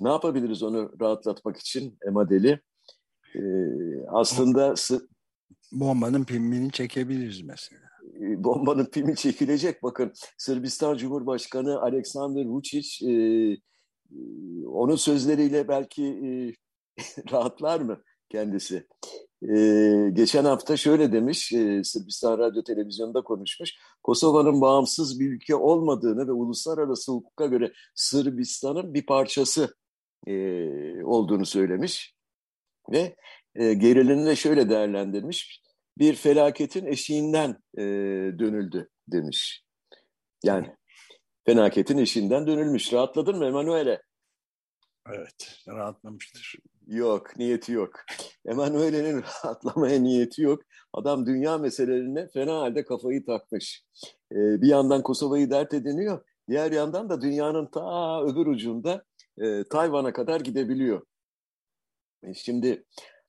ne 0.00 0.08
yapabiliriz 0.08 0.62
onu 0.62 0.92
rahatlatmak 1.00 1.56
için 1.56 1.98
Emadeli? 2.06 2.60
E, 3.34 3.40
aslında... 4.08 4.74
Bombanın 5.72 6.24
filmini 6.24 6.72
çekebiliriz 6.72 7.42
mesela. 7.42 7.95
Bombanın 8.44 8.84
pimi 8.84 9.16
çekilecek. 9.16 9.82
Bakın 9.82 10.12
Sırbistan 10.38 10.96
Cumhurbaşkanı 10.96 11.80
Aleksandar 11.80 12.44
Vučić 12.44 13.06
e, 13.06 13.12
e, 14.12 14.66
onun 14.66 14.96
sözleriyle 14.96 15.68
belki 15.68 16.04
e, 16.04 16.28
rahatlar 17.32 17.80
mı 17.80 18.02
kendisi? 18.28 18.86
E, 19.42 20.10
geçen 20.12 20.44
hafta 20.44 20.76
şöyle 20.76 21.12
demiş, 21.12 21.52
e, 21.52 21.84
Sırbistan 21.84 22.38
Radyo 22.38 22.62
Televizyonu'nda 22.62 23.22
konuşmuş. 23.22 23.74
Kosova'nın 24.02 24.60
bağımsız 24.60 25.20
bir 25.20 25.32
ülke 25.32 25.54
olmadığını 25.54 26.28
ve 26.28 26.32
uluslararası 26.32 27.12
hukuka 27.12 27.46
göre 27.46 27.72
Sırbistan'ın 27.94 28.94
bir 28.94 29.06
parçası 29.06 29.76
e, 30.26 30.34
olduğunu 31.04 31.46
söylemiş. 31.46 32.14
Ve 32.92 33.16
e, 33.54 33.74
gerilini 33.74 34.26
de 34.26 34.36
şöyle 34.36 34.70
değerlendirmiş 34.70 35.65
bir 35.98 36.14
felaketin 36.14 36.86
eşiğinden 36.86 37.56
e, 37.78 37.82
dönüldü 38.38 38.88
demiş. 39.08 39.62
Yani 40.44 40.74
felaketin 41.46 41.98
eşiğinden 41.98 42.46
dönülmüş. 42.46 42.92
Rahatladın 42.92 43.38
mı 43.38 43.46
Emanuele? 43.46 44.02
Evet, 45.14 45.58
rahatlamıştır. 45.68 46.54
Yok, 46.86 47.36
niyeti 47.36 47.72
yok. 47.72 47.90
Emanuele'nin 48.46 49.22
rahatlamaya 49.22 50.00
niyeti 50.00 50.42
yok. 50.42 50.62
Adam 50.92 51.26
dünya 51.26 51.58
meselelerine 51.58 52.28
fena 52.28 52.60
halde 52.60 52.84
kafayı 52.84 53.24
takmış. 53.24 53.84
Ee, 54.32 54.36
bir 54.36 54.68
yandan 54.68 55.02
Kosova'yı 55.02 55.50
dert 55.50 55.74
ediniyor, 55.74 56.24
diğer 56.48 56.72
yandan 56.72 57.08
da 57.08 57.20
dünyanın 57.20 57.66
ta 57.66 58.22
öbür 58.22 58.46
ucunda 58.46 59.04
e, 59.38 59.64
Tayvan'a 59.64 60.12
kadar 60.12 60.40
gidebiliyor. 60.40 61.06
E 62.22 62.34
şimdi 62.34 62.84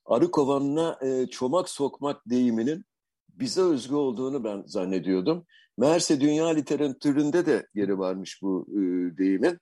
arı 0.07 0.31
kovanına 0.31 0.99
e, 1.01 1.27
çomak 1.27 1.69
sokmak 1.69 2.29
deyiminin 2.29 2.85
bize 3.29 3.61
özgü 3.61 3.95
olduğunu 3.95 4.43
ben 4.43 4.63
zannediyordum. 4.65 5.45
Meğerse 5.77 6.21
dünya 6.21 6.47
literatüründe 6.47 7.45
de 7.45 7.67
yeri 7.75 7.99
varmış 7.99 8.41
bu 8.41 8.67
e, 8.71 8.77
deyimin. 9.17 9.59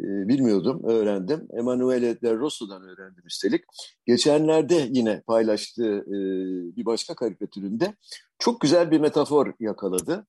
E, 0.00 0.28
bilmiyordum, 0.28 0.84
öğrendim. 0.84 1.48
Emanuele 1.58 2.20
de 2.20 2.34
Rosso'dan 2.34 2.82
öğrendim 2.82 3.26
üstelik. 3.26 3.64
Geçenlerde 4.06 4.88
yine 4.90 5.22
paylaştığı 5.26 5.98
e, 5.98 6.16
bir 6.76 6.86
başka 6.86 7.14
karikatüründe 7.14 7.94
çok 8.38 8.60
güzel 8.60 8.90
bir 8.90 9.00
metafor 9.00 9.52
yakaladı. 9.60 10.26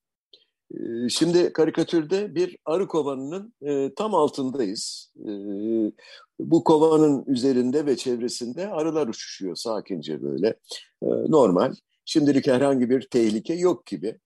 E, 0.73 1.09
şimdi 1.09 1.53
karikatürde 1.53 2.35
bir 2.35 2.57
arı 2.65 2.87
kovanının 2.87 3.53
e, 3.61 3.93
tam 3.95 4.15
altındayız. 4.15 5.11
E, 5.19 5.31
bu 6.39 6.63
kovanın 6.63 7.25
üzerinde 7.27 7.85
ve 7.85 7.97
çevresinde 7.97 8.69
arılar 8.69 9.07
uçuşuyor 9.07 9.55
sakince 9.55 10.23
böyle. 10.23 10.47
E, 11.01 11.07
normal. 11.07 11.73
Şimdilik 12.05 12.47
herhangi 12.47 12.89
bir 12.89 13.07
tehlike 13.07 13.53
yok 13.53 13.85
gibi. 13.85 14.19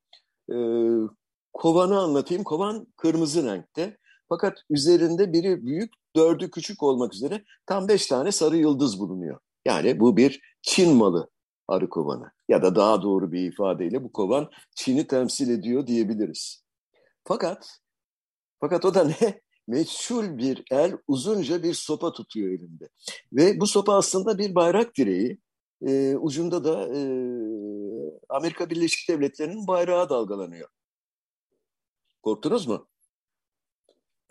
Kovanı 1.53 1.99
anlatayım. 1.99 2.43
Kovan 2.43 2.87
kırmızı 2.97 3.45
renkte. 3.45 3.97
Fakat 4.29 4.57
üzerinde 4.69 5.33
biri 5.33 5.65
büyük, 5.65 5.93
dördü 6.15 6.51
küçük 6.51 6.83
olmak 6.83 7.13
üzere 7.13 7.43
tam 7.65 7.87
beş 7.87 8.07
tane 8.07 8.31
sarı 8.31 8.57
yıldız 8.57 8.99
bulunuyor. 8.99 9.39
Yani 9.65 9.99
bu 9.99 10.17
bir 10.17 10.41
Çin 10.61 10.95
malı 10.95 11.29
arı 11.71 11.89
kovanı. 11.89 12.31
Ya 12.49 12.63
da 12.63 12.75
daha 12.75 13.01
doğru 13.01 13.31
bir 13.31 13.51
ifadeyle 13.51 14.03
bu 14.03 14.11
kovan 14.11 14.49
Çin'i 14.75 15.07
temsil 15.07 15.49
ediyor 15.49 15.87
diyebiliriz. 15.87 16.63
Fakat 17.23 17.79
fakat 18.59 18.85
o 18.85 18.93
da 18.93 19.03
ne? 19.03 19.41
meçhul 19.67 20.37
bir 20.37 20.63
el 20.71 20.97
uzunca 21.07 21.63
bir 21.63 21.73
sopa 21.73 22.11
tutuyor 22.11 22.49
elinde. 22.49 22.89
Ve 23.33 23.59
bu 23.59 23.67
sopa 23.67 23.95
aslında 23.95 24.37
bir 24.37 24.55
bayrak 24.55 24.95
direği. 24.97 25.39
E, 25.87 26.15
ucunda 26.15 26.63
da 26.63 26.97
e, 26.97 27.01
Amerika 28.29 28.69
Birleşik 28.69 29.09
Devletleri'nin 29.09 29.67
bayrağı 29.67 30.09
dalgalanıyor. 30.09 30.69
Korktunuz 32.21 32.67
mu? 32.67 32.87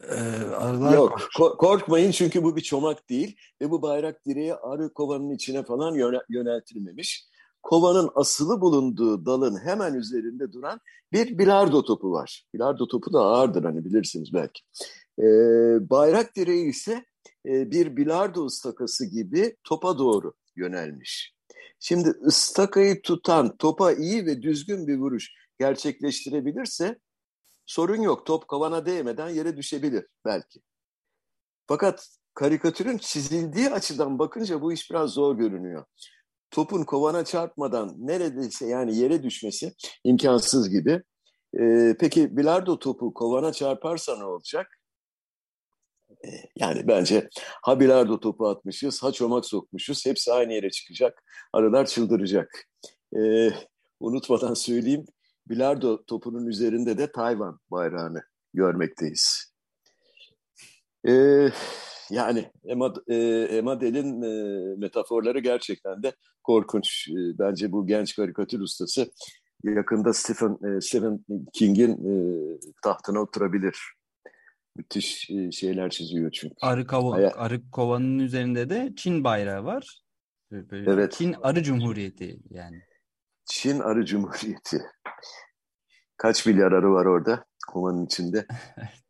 Ee, 0.09 0.95
Yok 0.95 1.21
kork 1.37 1.59
korkmayın 1.59 2.11
çünkü 2.11 2.43
bu 2.43 2.57
bir 2.57 2.61
çomak 2.61 3.09
değil 3.11 3.37
ve 3.61 3.71
bu 3.71 3.83
bayrak 3.83 4.27
direği 4.27 4.55
arı 4.55 4.93
kovanın 4.93 5.31
içine 5.31 5.65
falan 5.65 5.95
yöneltilmemiş. 6.29 7.30
Kovanın 7.63 8.11
asılı 8.15 8.61
bulunduğu 8.61 9.27
dalın 9.27 9.59
hemen 9.65 9.95
üzerinde 9.95 10.53
duran 10.53 10.81
bir 11.13 11.39
bilardo 11.39 11.85
topu 11.85 12.13
var. 12.13 12.45
Bilardo 12.55 12.89
topu 12.89 13.13
da 13.13 13.21
ağırdır 13.21 13.65
hani 13.65 13.85
bilirsiniz 13.85 14.33
belki. 14.33 14.63
Ee, 15.19 15.91
bayrak 15.91 16.37
direği 16.37 16.71
ise 16.71 17.05
e, 17.47 17.71
bir 17.71 17.97
bilardo 17.97 18.47
ıstakası 18.47 19.07
gibi 19.07 19.57
topa 19.65 19.99
doğru 19.99 20.33
yönelmiş. 20.57 21.35
Şimdi 21.81 22.09
ıstakayı 22.09 23.03
tutan 23.03 23.57
topa 23.57 23.93
iyi 23.93 24.27
ve 24.27 24.43
düzgün 24.43 24.87
bir 24.87 24.99
vuruş 24.99 25.31
gerçekleştirebilirse 25.59 26.99
sorun 27.67 28.03
yok. 28.03 28.27
Top 28.27 28.49
kavana 28.49 28.87
değmeden 28.87 29.29
yere 29.29 29.57
düşebilir 29.57 30.07
belki. 30.25 30.61
Fakat 31.67 32.09
karikatürün 32.35 32.99
çizildiği 32.99 33.71
açıdan 33.71 34.19
bakınca 34.19 34.61
bu 34.61 34.73
iş 34.73 34.91
biraz 34.91 35.11
zor 35.11 35.37
görünüyor. 35.37 35.85
Topun 36.51 36.85
kovana 36.85 37.25
çarpmadan 37.25 37.95
neredeyse 37.99 38.67
yani 38.67 38.97
yere 38.97 39.23
düşmesi 39.23 39.75
imkansız 40.05 40.71
gibi. 40.71 41.03
Ee, 41.61 41.97
peki 42.01 42.37
bilardo 42.37 42.79
topu 42.79 43.15
kovana 43.15 43.53
çarparsa 43.53 44.17
ne 44.19 44.25
olacak? 44.25 44.81
Ee, 46.11 46.29
yani 46.57 46.89
bence 46.89 47.29
ha 47.63 47.81
bilardo 47.81 48.21
topu 48.21 48.49
atmışız, 48.49 49.03
ha 49.03 49.13
çomak 49.13 49.47
sokmuşuz. 49.47 50.07
Hepsi 50.07 50.33
aynı 50.33 50.53
yere 50.53 50.71
çıkacak. 50.71 51.23
Arılar 51.53 51.87
çıldıracak. 51.87 52.69
Ee, 53.17 53.51
unutmadan 54.01 54.55
söyleyeyim. 54.55 55.05
Bilardo 55.49 56.05
topunun 56.05 56.47
üzerinde 56.47 56.99
de 56.99 57.13
Tayvan 57.13 57.59
bayrağını 57.71 58.23
görmekteyiz. 58.55 59.53
Ee, 61.09 61.51
yani 62.11 62.51
Emad, 62.65 62.97
e, 63.09 63.17
Emadel'in 63.51 64.23
e, 64.23 64.77
metaforları 64.77 65.39
gerçekten 65.39 66.03
de 66.03 66.13
korkunç. 66.43 67.09
E, 67.09 67.39
bence 67.39 67.73
bu 67.73 67.87
genç 67.87 68.17
karikatür 68.17 68.61
ustası 68.61 69.11
yakında 69.65 70.13
Stephen, 70.13 70.59
e, 70.65 70.81
Stephen 70.81 71.25
King'in 71.53 71.93
e, 71.93 72.15
tahtına 72.83 73.21
oturabilir. 73.21 73.79
Müthiş 74.77 75.31
e, 75.31 75.53
şeyler 75.53 75.91
çiziyor 75.91 76.31
çünkü. 76.31 76.55
Arı, 76.61 76.87
kova, 76.87 77.15
Aya... 77.15 77.33
arı 77.35 77.71
kovanın 77.71 78.19
üzerinde 78.19 78.71
de 78.71 78.93
Çin 78.97 79.25
bayrağı 79.25 79.65
var. 79.65 80.03
Böyle 80.51 80.91
evet. 80.91 81.13
Çin 81.13 81.37
Arı 81.43 81.63
Cumhuriyeti 81.63 82.41
yani. 82.51 82.83
Çin 83.45 83.79
Arı 83.81 84.05
Cumhuriyeti. 84.05 84.83
Kaç 86.17 86.47
milyar 86.47 86.73
arı 86.73 86.93
var 86.93 87.07
orada 87.07 87.45
kovanın 87.69 88.07
içinde? 88.07 88.47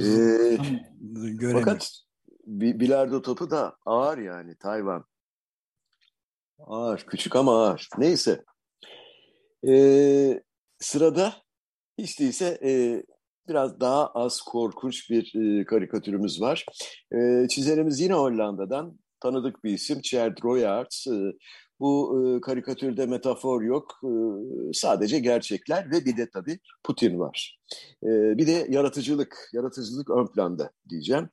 ee, 0.00 0.58
fakat 1.52 1.90
bilardo 2.46 3.22
topu 3.22 3.50
da 3.50 3.76
ağır 3.86 4.18
yani 4.18 4.56
Tayvan. 4.56 5.04
Ağır, 6.58 7.04
küçük 7.06 7.36
ama 7.36 7.64
ağır. 7.64 7.88
Neyse. 7.98 8.44
Ee, 9.68 10.42
sırada 10.78 11.34
hiç 11.98 12.20
değilse 12.20 12.58
e, 12.64 13.02
biraz 13.48 13.80
daha 13.80 14.06
az 14.06 14.40
korkunç 14.40 15.10
bir 15.10 15.34
e, 15.34 15.64
karikatürümüz 15.64 16.40
var. 16.40 16.66
E, 17.12 17.48
çizerimiz 17.48 18.00
yine 18.00 18.14
Hollanda'dan 18.14 18.98
tanıdık 19.20 19.64
bir 19.64 19.70
isim. 19.70 20.00
Chad 20.00 20.44
Royards. 20.44 21.06
E, 21.06 21.32
bu 21.80 22.22
e, 22.36 22.40
karikatürde 22.40 23.06
metafor 23.06 23.62
yok. 23.62 24.00
E, 24.04 24.10
sadece 24.72 25.18
gerçekler 25.18 25.90
ve 25.90 26.04
bir 26.04 26.16
de 26.16 26.30
tabii 26.30 26.58
Putin 26.84 27.18
var. 27.18 27.58
E, 28.02 28.08
bir 28.38 28.46
de 28.46 28.66
yaratıcılık, 28.70 29.50
yaratıcılık 29.52 30.10
ön 30.10 30.26
planda 30.26 30.70
diyeceğim. 30.88 31.28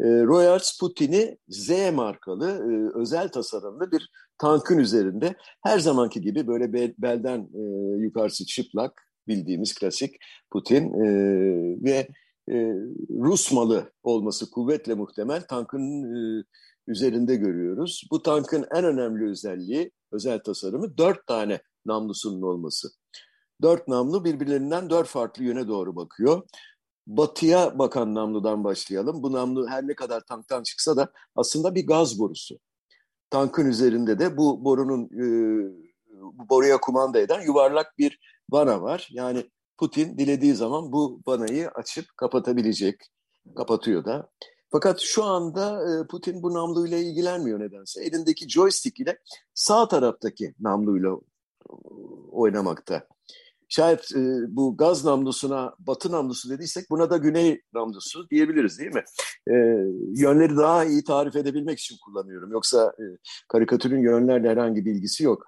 E, 0.00 0.04
Royals 0.04 0.78
Putin'i 0.78 1.38
Z 1.48 1.70
markalı 1.92 2.48
e, 2.48 2.98
özel 2.98 3.28
tasarımlı 3.28 3.92
bir 3.92 4.10
tankın 4.38 4.78
üzerinde 4.78 5.34
her 5.62 5.78
zamanki 5.78 6.20
gibi 6.20 6.46
böyle 6.46 6.72
bel, 6.72 6.94
belden 6.98 7.48
e, 7.54 7.62
yukarısı 8.02 8.46
çıplak 8.46 9.06
bildiğimiz 9.28 9.74
klasik 9.74 10.16
Putin 10.50 10.92
e, 10.92 11.08
ve 11.84 12.08
e, 12.50 12.54
Rus 13.10 13.52
malı 13.52 13.92
olması 14.02 14.50
kuvvetle 14.50 14.94
muhtemel 14.94 15.42
tankın 15.42 16.02
e, 16.02 16.44
üzerinde 16.86 17.36
görüyoruz. 17.36 18.02
Bu 18.10 18.22
tankın 18.22 18.66
en 18.74 18.84
önemli 18.84 19.30
özelliği, 19.30 19.92
özel 20.12 20.38
tasarımı 20.38 20.98
dört 20.98 21.26
tane 21.26 21.60
namlusunun 21.86 22.42
olması. 22.42 22.88
Dört 23.62 23.88
namlu 23.88 24.24
birbirlerinden 24.24 24.90
dört 24.90 25.08
farklı 25.08 25.44
yöne 25.44 25.68
doğru 25.68 25.96
bakıyor. 25.96 26.42
Batıya 27.06 27.78
bakan 27.78 28.14
namludan 28.14 28.64
başlayalım. 28.64 29.22
Bu 29.22 29.32
namlu 29.32 29.68
her 29.68 29.88
ne 29.88 29.94
kadar 29.94 30.20
tanktan 30.20 30.62
çıksa 30.62 30.96
da 30.96 31.12
aslında 31.36 31.74
bir 31.74 31.86
gaz 31.86 32.18
borusu. 32.18 32.58
Tankın 33.30 33.66
üzerinde 33.66 34.18
de 34.18 34.36
bu 34.36 34.64
borunun 34.64 35.04
e, 35.04 35.26
boruya 36.50 36.80
kumanda 36.80 37.18
eden 37.18 37.40
yuvarlak 37.40 37.98
bir 37.98 38.18
vana 38.50 38.82
var. 38.82 39.08
Yani 39.10 39.50
Putin 39.78 40.18
dilediği 40.18 40.54
zaman 40.54 40.92
bu 40.92 41.20
vanayı 41.26 41.68
açıp 41.68 42.16
kapatabilecek. 42.16 43.00
Kapatıyor 43.56 44.04
da. 44.04 44.30
Fakat 44.76 45.00
şu 45.00 45.24
anda 45.24 45.82
e, 45.82 46.06
Putin 46.06 46.42
bu 46.42 46.54
namluyla 46.54 46.98
ilgilenmiyor 46.98 47.60
nedense. 47.60 48.04
Elindeki 48.04 48.48
joystick 48.48 49.00
ile 49.00 49.18
sağ 49.54 49.88
taraftaki 49.88 50.54
namluyla 50.60 51.10
e, 51.10 51.72
oynamakta. 52.30 53.08
Şayet 53.68 54.12
e, 54.16 54.20
bu 54.48 54.76
gaz 54.76 55.04
namlusuna 55.04 55.74
batı 55.78 56.12
namlusu 56.12 56.50
dediysek 56.50 56.90
buna 56.90 57.10
da 57.10 57.16
güney 57.16 57.62
namlusu 57.74 58.30
diyebiliriz 58.30 58.78
değil 58.78 58.94
mi? 58.94 59.04
Yönleri 60.20 60.56
daha 60.56 60.84
iyi 60.84 61.04
tarif 61.04 61.36
edebilmek 61.36 61.78
için 61.78 61.96
kullanıyorum. 62.04 62.52
Yoksa 62.52 62.92
karikatürün 63.48 64.00
yönlerle 64.00 64.48
herhangi 64.48 64.84
bilgisi 64.84 65.24
yok. 65.24 65.42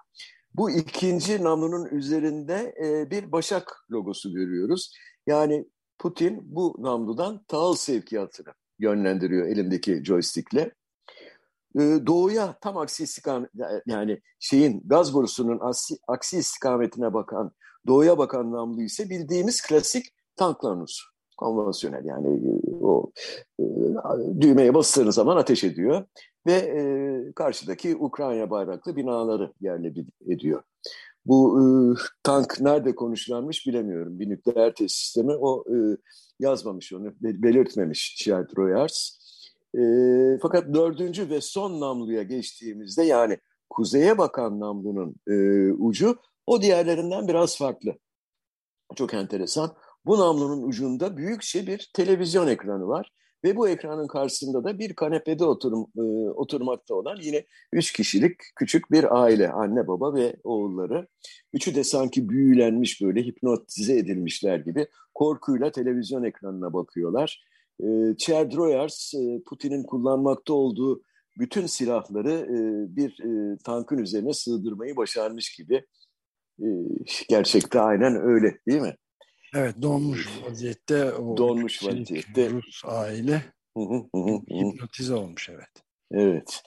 Bu 0.55 0.71
ikinci 0.71 1.43
namlunun 1.43 1.85
üzerinde 1.85 2.75
bir 3.11 3.31
başak 3.31 3.85
logosu 3.91 4.33
görüyoruz. 4.33 4.93
Yani 5.27 5.65
Putin 5.99 6.55
bu 6.55 6.75
namludan 6.79 7.43
tahıl 7.47 7.75
sevkiyatını 7.75 8.53
yönlendiriyor 8.79 9.47
elindeki 9.47 10.03
joystickle. 10.05 10.71
Ee, 11.79 11.99
doğuya 12.07 12.57
tam 12.61 12.77
aksi 12.77 13.03
istikamet 13.03 13.49
yani 13.85 14.21
şeyin 14.39 14.81
gaz 14.85 15.13
borusunun 15.13 15.59
aksi, 15.61 15.97
aksi 16.07 16.37
istikametine 16.37 17.13
bakan 17.13 17.51
doğuya 17.87 18.17
bakan 18.17 18.51
namlu 18.51 18.81
ise 18.81 19.09
bildiğimiz 19.09 19.61
klasik 19.61 20.05
tank 20.35 20.63
namlusu. 20.63 21.05
Konvansiyonel 21.37 22.05
yani 22.05 22.27
e, 22.27 22.75
o 22.81 23.11
e, 23.59 23.63
düğmeye 24.41 24.73
bastığınız 24.73 25.15
zaman 25.15 25.37
ateş 25.37 25.63
ediyor 25.63 26.05
ve 26.47 26.53
e, 26.53 26.81
karşıdaki 27.33 27.95
Ukrayna 27.95 28.49
bayraklı 28.49 28.95
binaları 28.95 29.53
yerle 29.61 29.93
ediyor. 30.27 30.63
Bu 31.29 31.61
e, 31.61 31.63
tank 32.23 32.61
nerede 32.61 32.95
konuşlanmış 32.95 33.67
bilemiyorum. 33.67 34.19
Bir 34.19 34.29
nükleer 34.29 34.75
tesis 34.75 34.97
sistemi 34.97 35.33
o 35.33 35.63
e, 35.75 35.97
yazmamış 36.39 36.93
onu, 36.93 37.13
belirtmemiş 37.21 38.15
Child 38.15 38.57
Royars. 38.57 39.09
E, 39.77 39.81
fakat 40.41 40.73
dördüncü 40.73 41.29
ve 41.29 41.41
son 41.41 41.81
namluya 41.81 42.23
geçtiğimizde 42.23 43.03
yani 43.03 43.37
kuzeye 43.69 44.17
bakan 44.17 44.59
namlunun 44.59 45.15
e, 45.27 45.33
ucu 45.71 46.17
o 46.47 46.61
diğerlerinden 46.61 47.27
biraz 47.27 47.57
farklı. 47.57 47.95
Çok 48.95 49.13
enteresan. 49.13 49.75
Bu 50.05 50.19
namlunun 50.19 50.67
ucunda 50.67 51.17
büyükçe 51.17 51.67
bir 51.67 51.91
televizyon 51.93 52.47
ekranı 52.47 52.87
var. 52.87 53.11
Ve 53.43 53.55
bu 53.55 53.69
ekranın 53.69 54.07
karşısında 54.07 54.63
da 54.63 54.79
bir 54.79 54.93
kanepede 54.93 55.45
oturum, 55.45 55.87
e, 55.97 56.29
oturmakta 56.29 56.95
olan 56.95 57.17
yine 57.21 57.45
üç 57.73 57.91
kişilik 57.91 58.35
küçük 58.55 58.91
bir 58.91 59.21
aile, 59.21 59.51
anne 59.51 59.87
baba 59.87 60.13
ve 60.13 60.35
oğulları. 60.43 61.07
Üçü 61.53 61.75
de 61.75 61.83
sanki 61.83 62.29
büyülenmiş 62.29 63.01
böyle 63.01 63.21
hipnotize 63.21 63.97
edilmişler 63.97 64.59
gibi 64.59 64.87
korkuyla 65.13 65.71
televizyon 65.71 66.23
ekranına 66.23 66.73
bakıyorlar. 66.73 67.43
E, 67.83 67.85
Chad 68.17 68.55
Royars, 68.55 69.13
e, 69.13 69.41
Putin'in 69.45 69.83
kullanmakta 69.83 70.53
olduğu 70.53 71.03
bütün 71.39 71.65
silahları 71.65 72.31
e, 72.31 72.95
bir 72.95 73.19
e, 73.23 73.57
tankın 73.57 73.97
üzerine 73.97 74.33
sığdırmayı 74.33 74.95
başarmış 74.95 75.55
gibi. 75.55 75.85
E, 76.61 76.67
gerçekte 77.29 77.79
aynen 77.79 78.15
öyle 78.15 78.59
değil 78.67 78.81
mi? 78.81 78.95
Evet 79.55 79.81
donmuş 79.81 80.27
vaziyette. 80.45 81.13
O 81.13 81.37
donmuş 81.37 81.83
vaziyette. 81.83 82.49
Rus 82.49 82.81
aile 82.85 83.43
hipnotize 84.49 85.13
olmuş 85.13 85.49
evet. 85.49 85.69
Evet. 86.11 86.61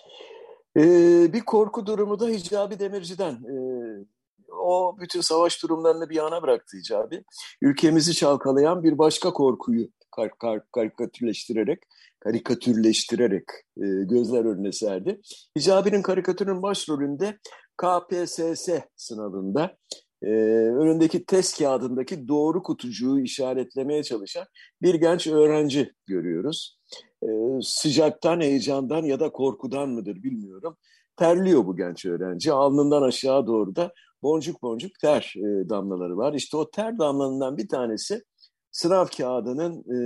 Ee, 0.76 1.32
bir 1.32 1.40
korku 1.40 1.86
durumu 1.86 2.20
da 2.20 2.28
Hicabi 2.28 2.78
Demirci'den. 2.78 3.32
Ee, 3.32 4.06
o 4.52 4.96
bütün 5.00 5.20
savaş 5.20 5.62
durumlarını 5.62 6.10
bir 6.10 6.16
yana 6.16 6.42
bıraktı 6.42 6.76
Hicabi. 6.76 7.24
Ülkemizi 7.62 8.14
çalkalayan 8.14 8.82
bir 8.82 8.98
başka 8.98 9.32
korkuyu 9.32 9.88
kar, 10.10 10.38
kar, 10.38 10.70
karikatürleştirerek 10.72 11.82
karikatürleştirerek 12.20 13.44
e, 13.76 13.86
gözler 14.04 14.44
önüne 14.44 14.72
serdi. 14.72 15.20
Hicabi'nin 15.58 16.02
karikatürün 16.02 16.62
başrolünde 16.62 17.38
KPSS 17.76 18.68
sınavında 18.96 19.76
e, 20.22 20.30
önündeki 20.66 21.24
test 21.24 21.58
kağıdındaki 21.58 22.28
doğru 22.28 22.62
kutucuğu 22.62 23.20
işaretlemeye 23.20 24.02
çalışan 24.02 24.46
bir 24.82 24.94
genç 24.94 25.26
öğrenci 25.26 25.92
görüyoruz. 26.06 26.78
E, 27.22 27.28
sıcaktan, 27.62 28.40
heyecandan 28.40 29.04
ya 29.04 29.20
da 29.20 29.32
korkudan 29.32 29.88
mıdır 29.88 30.22
bilmiyorum. 30.22 30.76
Terliyor 31.16 31.66
bu 31.66 31.76
genç 31.76 32.06
öğrenci. 32.06 32.52
Alnından 32.52 33.02
aşağı 33.02 33.46
doğru 33.46 33.76
da 33.76 33.92
boncuk 34.22 34.62
boncuk 34.62 34.98
ter 35.00 35.34
e, 35.36 35.68
damlaları 35.68 36.16
var. 36.16 36.34
İşte 36.34 36.56
o 36.56 36.70
ter 36.70 36.98
damlanından 36.98 37.56
bir 37.56 37.68
tanesi 37.68 38.22
sınav 38.70 39.06
kağıdının 39.06 39.84
e, 39.96 39.98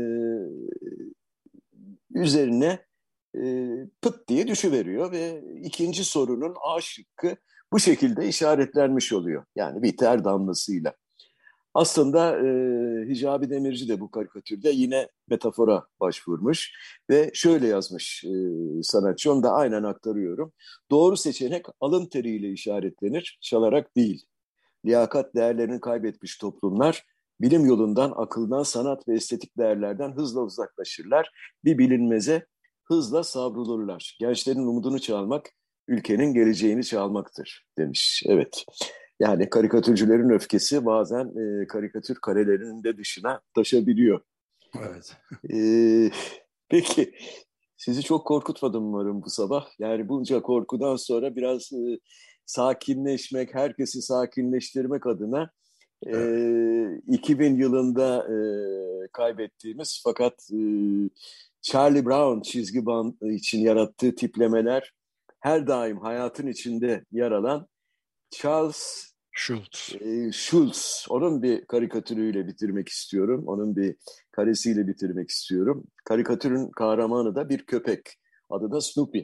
üzerine 2.15 2.87
e, 3.43 3.69
pıt 4.03 4.29
diye 4.29 4.47
düşüveriyor 4.47 5.13
ve 5.13 5.45
ikinci 5.63 6.05
sorunun 6.05 6.55
A 6.75 6.81
şıkkı 6.81 7.37
bu 7.77 7.81
şekilde 7.81 8.29
işaretlenmiş 8.29 9.13
oluyor. 9.13 9.45
Yani 9.57 9.83
bir 9.83 9.97
ter 9.97 10.25
damlasıyla. 10.25 10.93
Aslında 11.75 12.39
e, 12.39 12.49
Hicabi 13.09 13.51
Demirci 13.51 13.89
de 13.89 14.01
bu 14.01 14.11
karikatürde 14.11 14.71
yine 14.71 15.09
metafora 15.29 15.87
başvurmuş 16.01 16.73
ve 17.11 17.31
şöyle 17.35 17.67
yazmış 17.67 18.25
e, 18.25 18.33
sanatçı, 18.83 19.33
onu 19.33 19.43
da 19.43 19.53
aynen 19.53 19.83
aktarıyorum. 19.83 20.53
Doğru 20.91 21.17
seçenek 21.17 21.67
alın 21.81 22.07
teriyle 22.07 22.51
işaretlenir, 22.51 23.39
çalarak 23.41 23.97
değil. 23.97 24.27
Liyakat 24.87 25.35
değerlerini 25.35 25.81
kaybetmiş 25.81 26.39
toplumlar 26.39 27.05
bilim 27.41 27.67
yolundan, 27.67 28.13
akıldan, 28.17 28.63
sanat 28.63 29.09
ve 29.09 29.15
estetik 29.15 29.59
değerlerden 29.59 30.13
hızla 30.13 30.41
uzaklaşırlar. 30.41 31.31
Bir 31.65 31.79
bilinmeze 31.79 32.47
hızla 32.85 33.25
savrulurlar. 33.25 34.17
Gençlerin 34.21 34.67
umudunu 34.67 34.99
çalmak, 34.99 35.53
ülkenin 35.89 36.35
geleceğini 36.35 36.85
çalmaktır 36.85 37.67
demiş. 37.79 38.23
Evet. 38.27 38.65
Yani 39.21 39.51
karikatürcülerin 39.51 40.31
öfkesi 40.31 40.87
bazen 40.87 41.25
e, 41.25 41.67
karikatür 41.67 42.15
karelerinin 42.15 42.85
de 42.85 42.99
dışına 42.99 43.41
taşabiliyor. 43.55 44.21
Evet. 44.79 45.17
E, 45.53 45.59
peki 46.69 47.13
sizi 47.77 48.03
çok 48.03 48.27
korkutmadım 48.27 48.85
umarım 48.85 49.23
bu 49.23 49.31
sabah. 49.31 49.67
Yani 49.79 50.09
bunca 50.09 50.43
korkudan 50.43 50.97
sonra 50.97 51.37
biraz 51.37 51.73
e, 51.73 51.99
sakinleşmek, 52.47 53.55
herkesi 53.55 54.03
sakinleştirmek 54.03 55.07
adına 55.07 55.51
evet. 56.07 57.03
e, 57.09 57.15
2000 57.15 57.57
yılında 57.57 58.19
e, 58.19 58.37
kaybettiğimiz 59.13 60.01
fakat 60.05 60.33
e, 60.53 60.59
Charlie 61.63 62.07
Brown 62.07 62.41
çizgi 62.41 62.87
band 62.87 63.13
için 63.21 63.61
yarattığı 63.61 64.15
tiplemeler 64.15 64.93
her 65.47 65.67
daim 65.67 65.99
hayatın 66.01 66.47
içinde 66.47 67.05
yer 67.13 67.33
alan 67.33 67.69
Charles 68.31 69.13
Schultz. 69.33 69.97
E, 70.01 70.33
Schultz. 70.33 71.07
Onun 71.09 71.43
bir 71.43 71.67
karikatürüyle 71.67 72.47
bitirmek 72.47 72.89
istiyorum. 72.89 73.45
Onun 73.47 73.77
bir 73.77 73.97
karesiyle 74.33 74.89
bitirmek 74.89 75.31
istiyorum. 75.31 75.85
Karikatürün 76.05 76.71
kahramanı 76.71 77.35
da 77.35 77.49
bir 77.49 77.67
köpek. 77.67 78.01
Adı 78.51 78.71
da 78.71 78.81
Snoopy. 78.81 79.21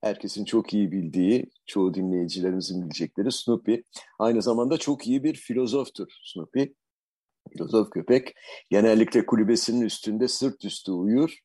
Herkesin 0.00 0.44
çok 0.44 0.74
iyi 0.74 0.92
bildiği, 0.92 1.50
çoğu 1.66 1.94
dinleyicilerimizin 1.94 2.82
bilecekleri 2.82 3.32
Snoopy. 3.32 3.74
Aynı 4.18 4.42
zamanda 4.42 4.78
çok 4.78 5.06
iyi 5.06 5.24
bir 5.24 5.34
filozoftur 5.34 6.08
Snoopy. 6.24 6.64
Filozof 7.52 7.90
köpek 7.90 8.34
genellikle 8.70 9.26
kulübesinin 9.26 9.80
üstünde 9.80 10.28
sırt 10.28 10.64
üstü 10.64 10.92
uyur 10.92 11.38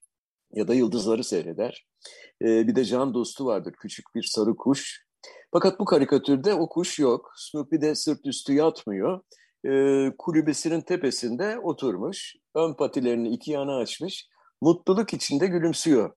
ya 0.53 0.67
da 0.67 0.73
yıldızları 0.73 1.23
seyreder. 1.23 1.87
Ee, 2.41 2.67
bir 2.67 2.75
de 2.75 2.85
can 2.85 3.13
dostu 3.13 3.45
vardır, 3.45 3.73
küçük 3.79 4.05
bir 4.15 4.23
sarı 4.23 4.55
kuş. 4.55 5.05
Fakat 5.53 5.79
bu 5.79 5.85
karikatürde 5.85 6.53
o 6.53 6.69
kuş 6.69 6.99
yok. 6.99 7.31
Snoopy 7.35 7.81
de 7.81 7.95
sırt 7.95 8.25
üstü 8.25 8.53
yatmıyor. 8.53 9.21
Ee, 9.65 10.11
kulübesinin 10.17 10.81
tepesinde 10.81 11.59
oturmuş. 11.59 12.35
Ön 12.55 12.73
patilerini 12.73 13.29
iki 13.29 13.51
yana 13.51 13.77
açmış. 13.77 14.27
Mutluluk 14.61 15.13
içinde 15.13 15.47
gülümsüyor. 15.47 16.15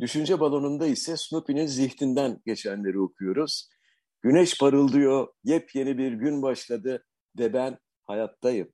Düşünce 0.00 0.40
balonunda 0.40 0.86
ise 0.86 1.16
Snoopy'nin 1.16 1.66
zihninden 1.66 2.40
geçenleri 2.46 3.00
okuyoruz. 3.00 3.68
Güneş 4.22 4.58
parıldıyor, 4.58 5.28
yepyeni 5.44 5.98
bir 5.98 6.12
gün 6.12 6.42
başladı 6.42 7.04
ve 7.38 7.52
ben 7.52 7.78
hayattayım. 8.04 8.72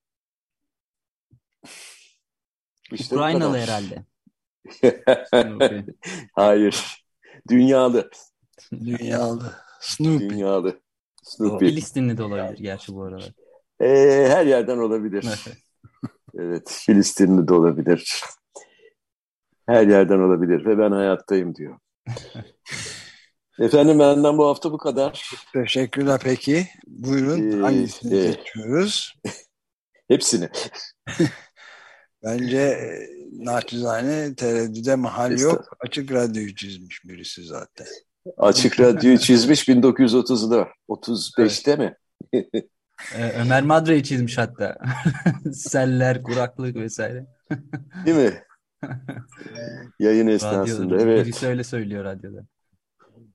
İşte 2.92 3.16
Ukraynalı 3.16 3.58
herhalde. 3.58 4.04
Hayır. 6.32 7.04
Dünyalı. 7.48 8.10
Dünyalı. 8.72 9.52
Snoopy. 9.80 10.28
Dünyalı. 10.28 10.80
Snoopy. 11.22 11.66
Filistinli 11.68 12.18
de 12.18 12.22
olabilir 12.22 12.58
gerçi 12.58 12.94
bu 12.94 13.02
aralar. 13.02 13.32
Ee, 13.80 14.26
her 14.28 14.46
yerden 14.46 14.78
olabilir. 14.78 15.26
evet, 16.38 16.82
Filistinli 16.86 17.48
de 17.48 17.54
olabilir. 17.54 18.22
Her 19.66 19.86
yerden 19.86 20.18
olabilir 20.18 20.66
ve 20.66 20.78
ben 20.78 20.92
hayattayım 20.92 21.54
diyor. 21.54 21.78
Efendim 23.58 23.98
benden 23.98 24.38
bu 24.38 24.46
hafta 24.46 24.72
bu 24.72 24.78
kadar. 24.78 25.30
Teşekkürler 25.52 26.20
peki. 26.24 26.66
Buyurun 26.86 27.58
ee, 27.58 27.62
hangisini 27.62 28.16
e, 28.16 28.26
geçiyoruz? 28.26 29.14
Hepsini. 30.08 30.48
Bence 32.24 32.58
e, 32.58 33.08
naçizane 33.32 34.34
tereddüde 34.34 34.94
mahal 34.94 35.38
yok. 35.38 35.76
Açık 35.80 36.12
radyoyu 36.12 36.54
çizmiş 36.54 37.04
birisi 37.04 37.44
zaten. 37.44 37.86
Açık 38.36 38.80
radyoyu 38.80 39.18
çizmiş 39.18 39.68
1930'da. 39.68 40.68
35'te 40.88 41.76
mi? 41.76 41.96
Ee, 43.14 43.32
Ömer 43.40 43.62
Madre'yi 43.62 44.04
çizmiş 44.04 44.38
hatta. 44.38 44.76
Seller, 45.52 46.22
kuraklık 46.22 46.76
vesaire. 46.76 47.26
Değil 48.06 48.16
mi? 48.16 48.42
Yayın 49.98 50.26
esnasında. 50.26 50.94
Radyoda, 50.94 51.02
evet. 51.02 51.26
Birisi 51.26 51.46
öyle 51.46 51.64
söylüyor 51.64 52.04
radyoda. 52.04 52.46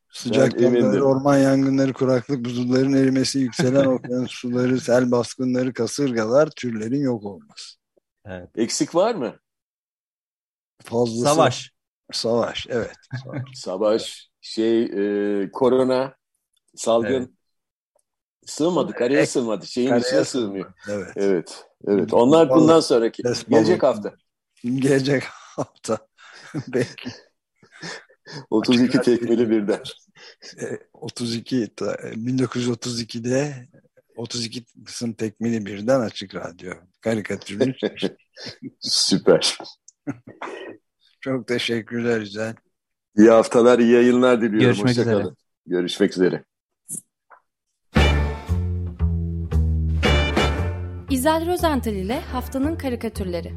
Sıcak 0.09 0.61
orman 1.01 1.37
yangınları, 1.37 1.93
kuraklık, 1.93 2.45
buzulların 2.45 2.93
erimesi, 2.93 3.39
yükselen 3.39 3.85
okyanus 3.85 4.31
suları, 4.31 4.79
sel 4.79 5.11
baskınları, 5.11 5.73
kasırgalar, 5.73 6.49
türlerin 6.55 7.01
yok 7.01 7.23
olması. 7.23 7.76
Evet. 8.27 8.49
Eksik 8.55 8.95
var 8.95 9.15
mı? 9.15 9.39
Fazlası. 10.83 11.35
Savaş. 11.35 11.71
Savaş, 12.11 12.67
evet. 12.69 12.95
Savaş, 13.55 14.29
şey, 14.41 14.83
e, 14.83 15.51
korona, 15.51 16.15
salgın. 16.75 17.09
Evet. 17.09 17.29
Sığmadı, 18.45 18.93
kareye 18.93 19.21
Ek, 19.21 19.31
sığmadı. 19.31 19.67
Şeyin 19.67 19.89
kareye 19.89 20.01
içine 20.01 20.23
sığmıyor. 20.23 20.73
Evet. 20.89 21.11
Evet. 21.15 21.65
Evet. 21.87 22.13
Onlar 22.13 22.49
bundan 22.49 22.79
sonraki. 22.79 23.23
Gelecek 23.49 23.83
hafta. 23.83 24.15
Gelecek 24.63 25.23
hafta. 25.23 25.97
Belki. 26.67 27.09
32 28.49 29.01
tekmeli 29.01 29.49
birden. 29.49 29.83
32 30.93 31.65
1932'de 31.65 33.67
32 34.17 34.65
kısım 34.85 35.13
tekmeli 35.13 35.65
birden 35.65 35.99
açık 35.99 36.35
radyo. 36.35 36.73
Karikatürün. 37.01 37.75
Süper. 38.79 39.57
Çok 41.21 41.47
teşekkürler 41.47 42.19
Güzel. 42.19 42.55
İyi 43.17 43.29
haftalar, 43.29 43.79
iyi 43.79 43.91
yayınlar 43.91 44.37
diliyorum. 44.37 44.59
Görüşmek 44.59 44.87
Hoşça 44.89 45.01
üzere. 45.01 45.21
Kalın. 45.21 45.37
Görüşmek 45.65 46.11
üzere. 46.11 46.43
İzel 51.09 51.47
Rozental 51.47 51.93
ile 51.93 52.19
Haftanın 52.19 52.75
Karikatürleri. 52.75 53.53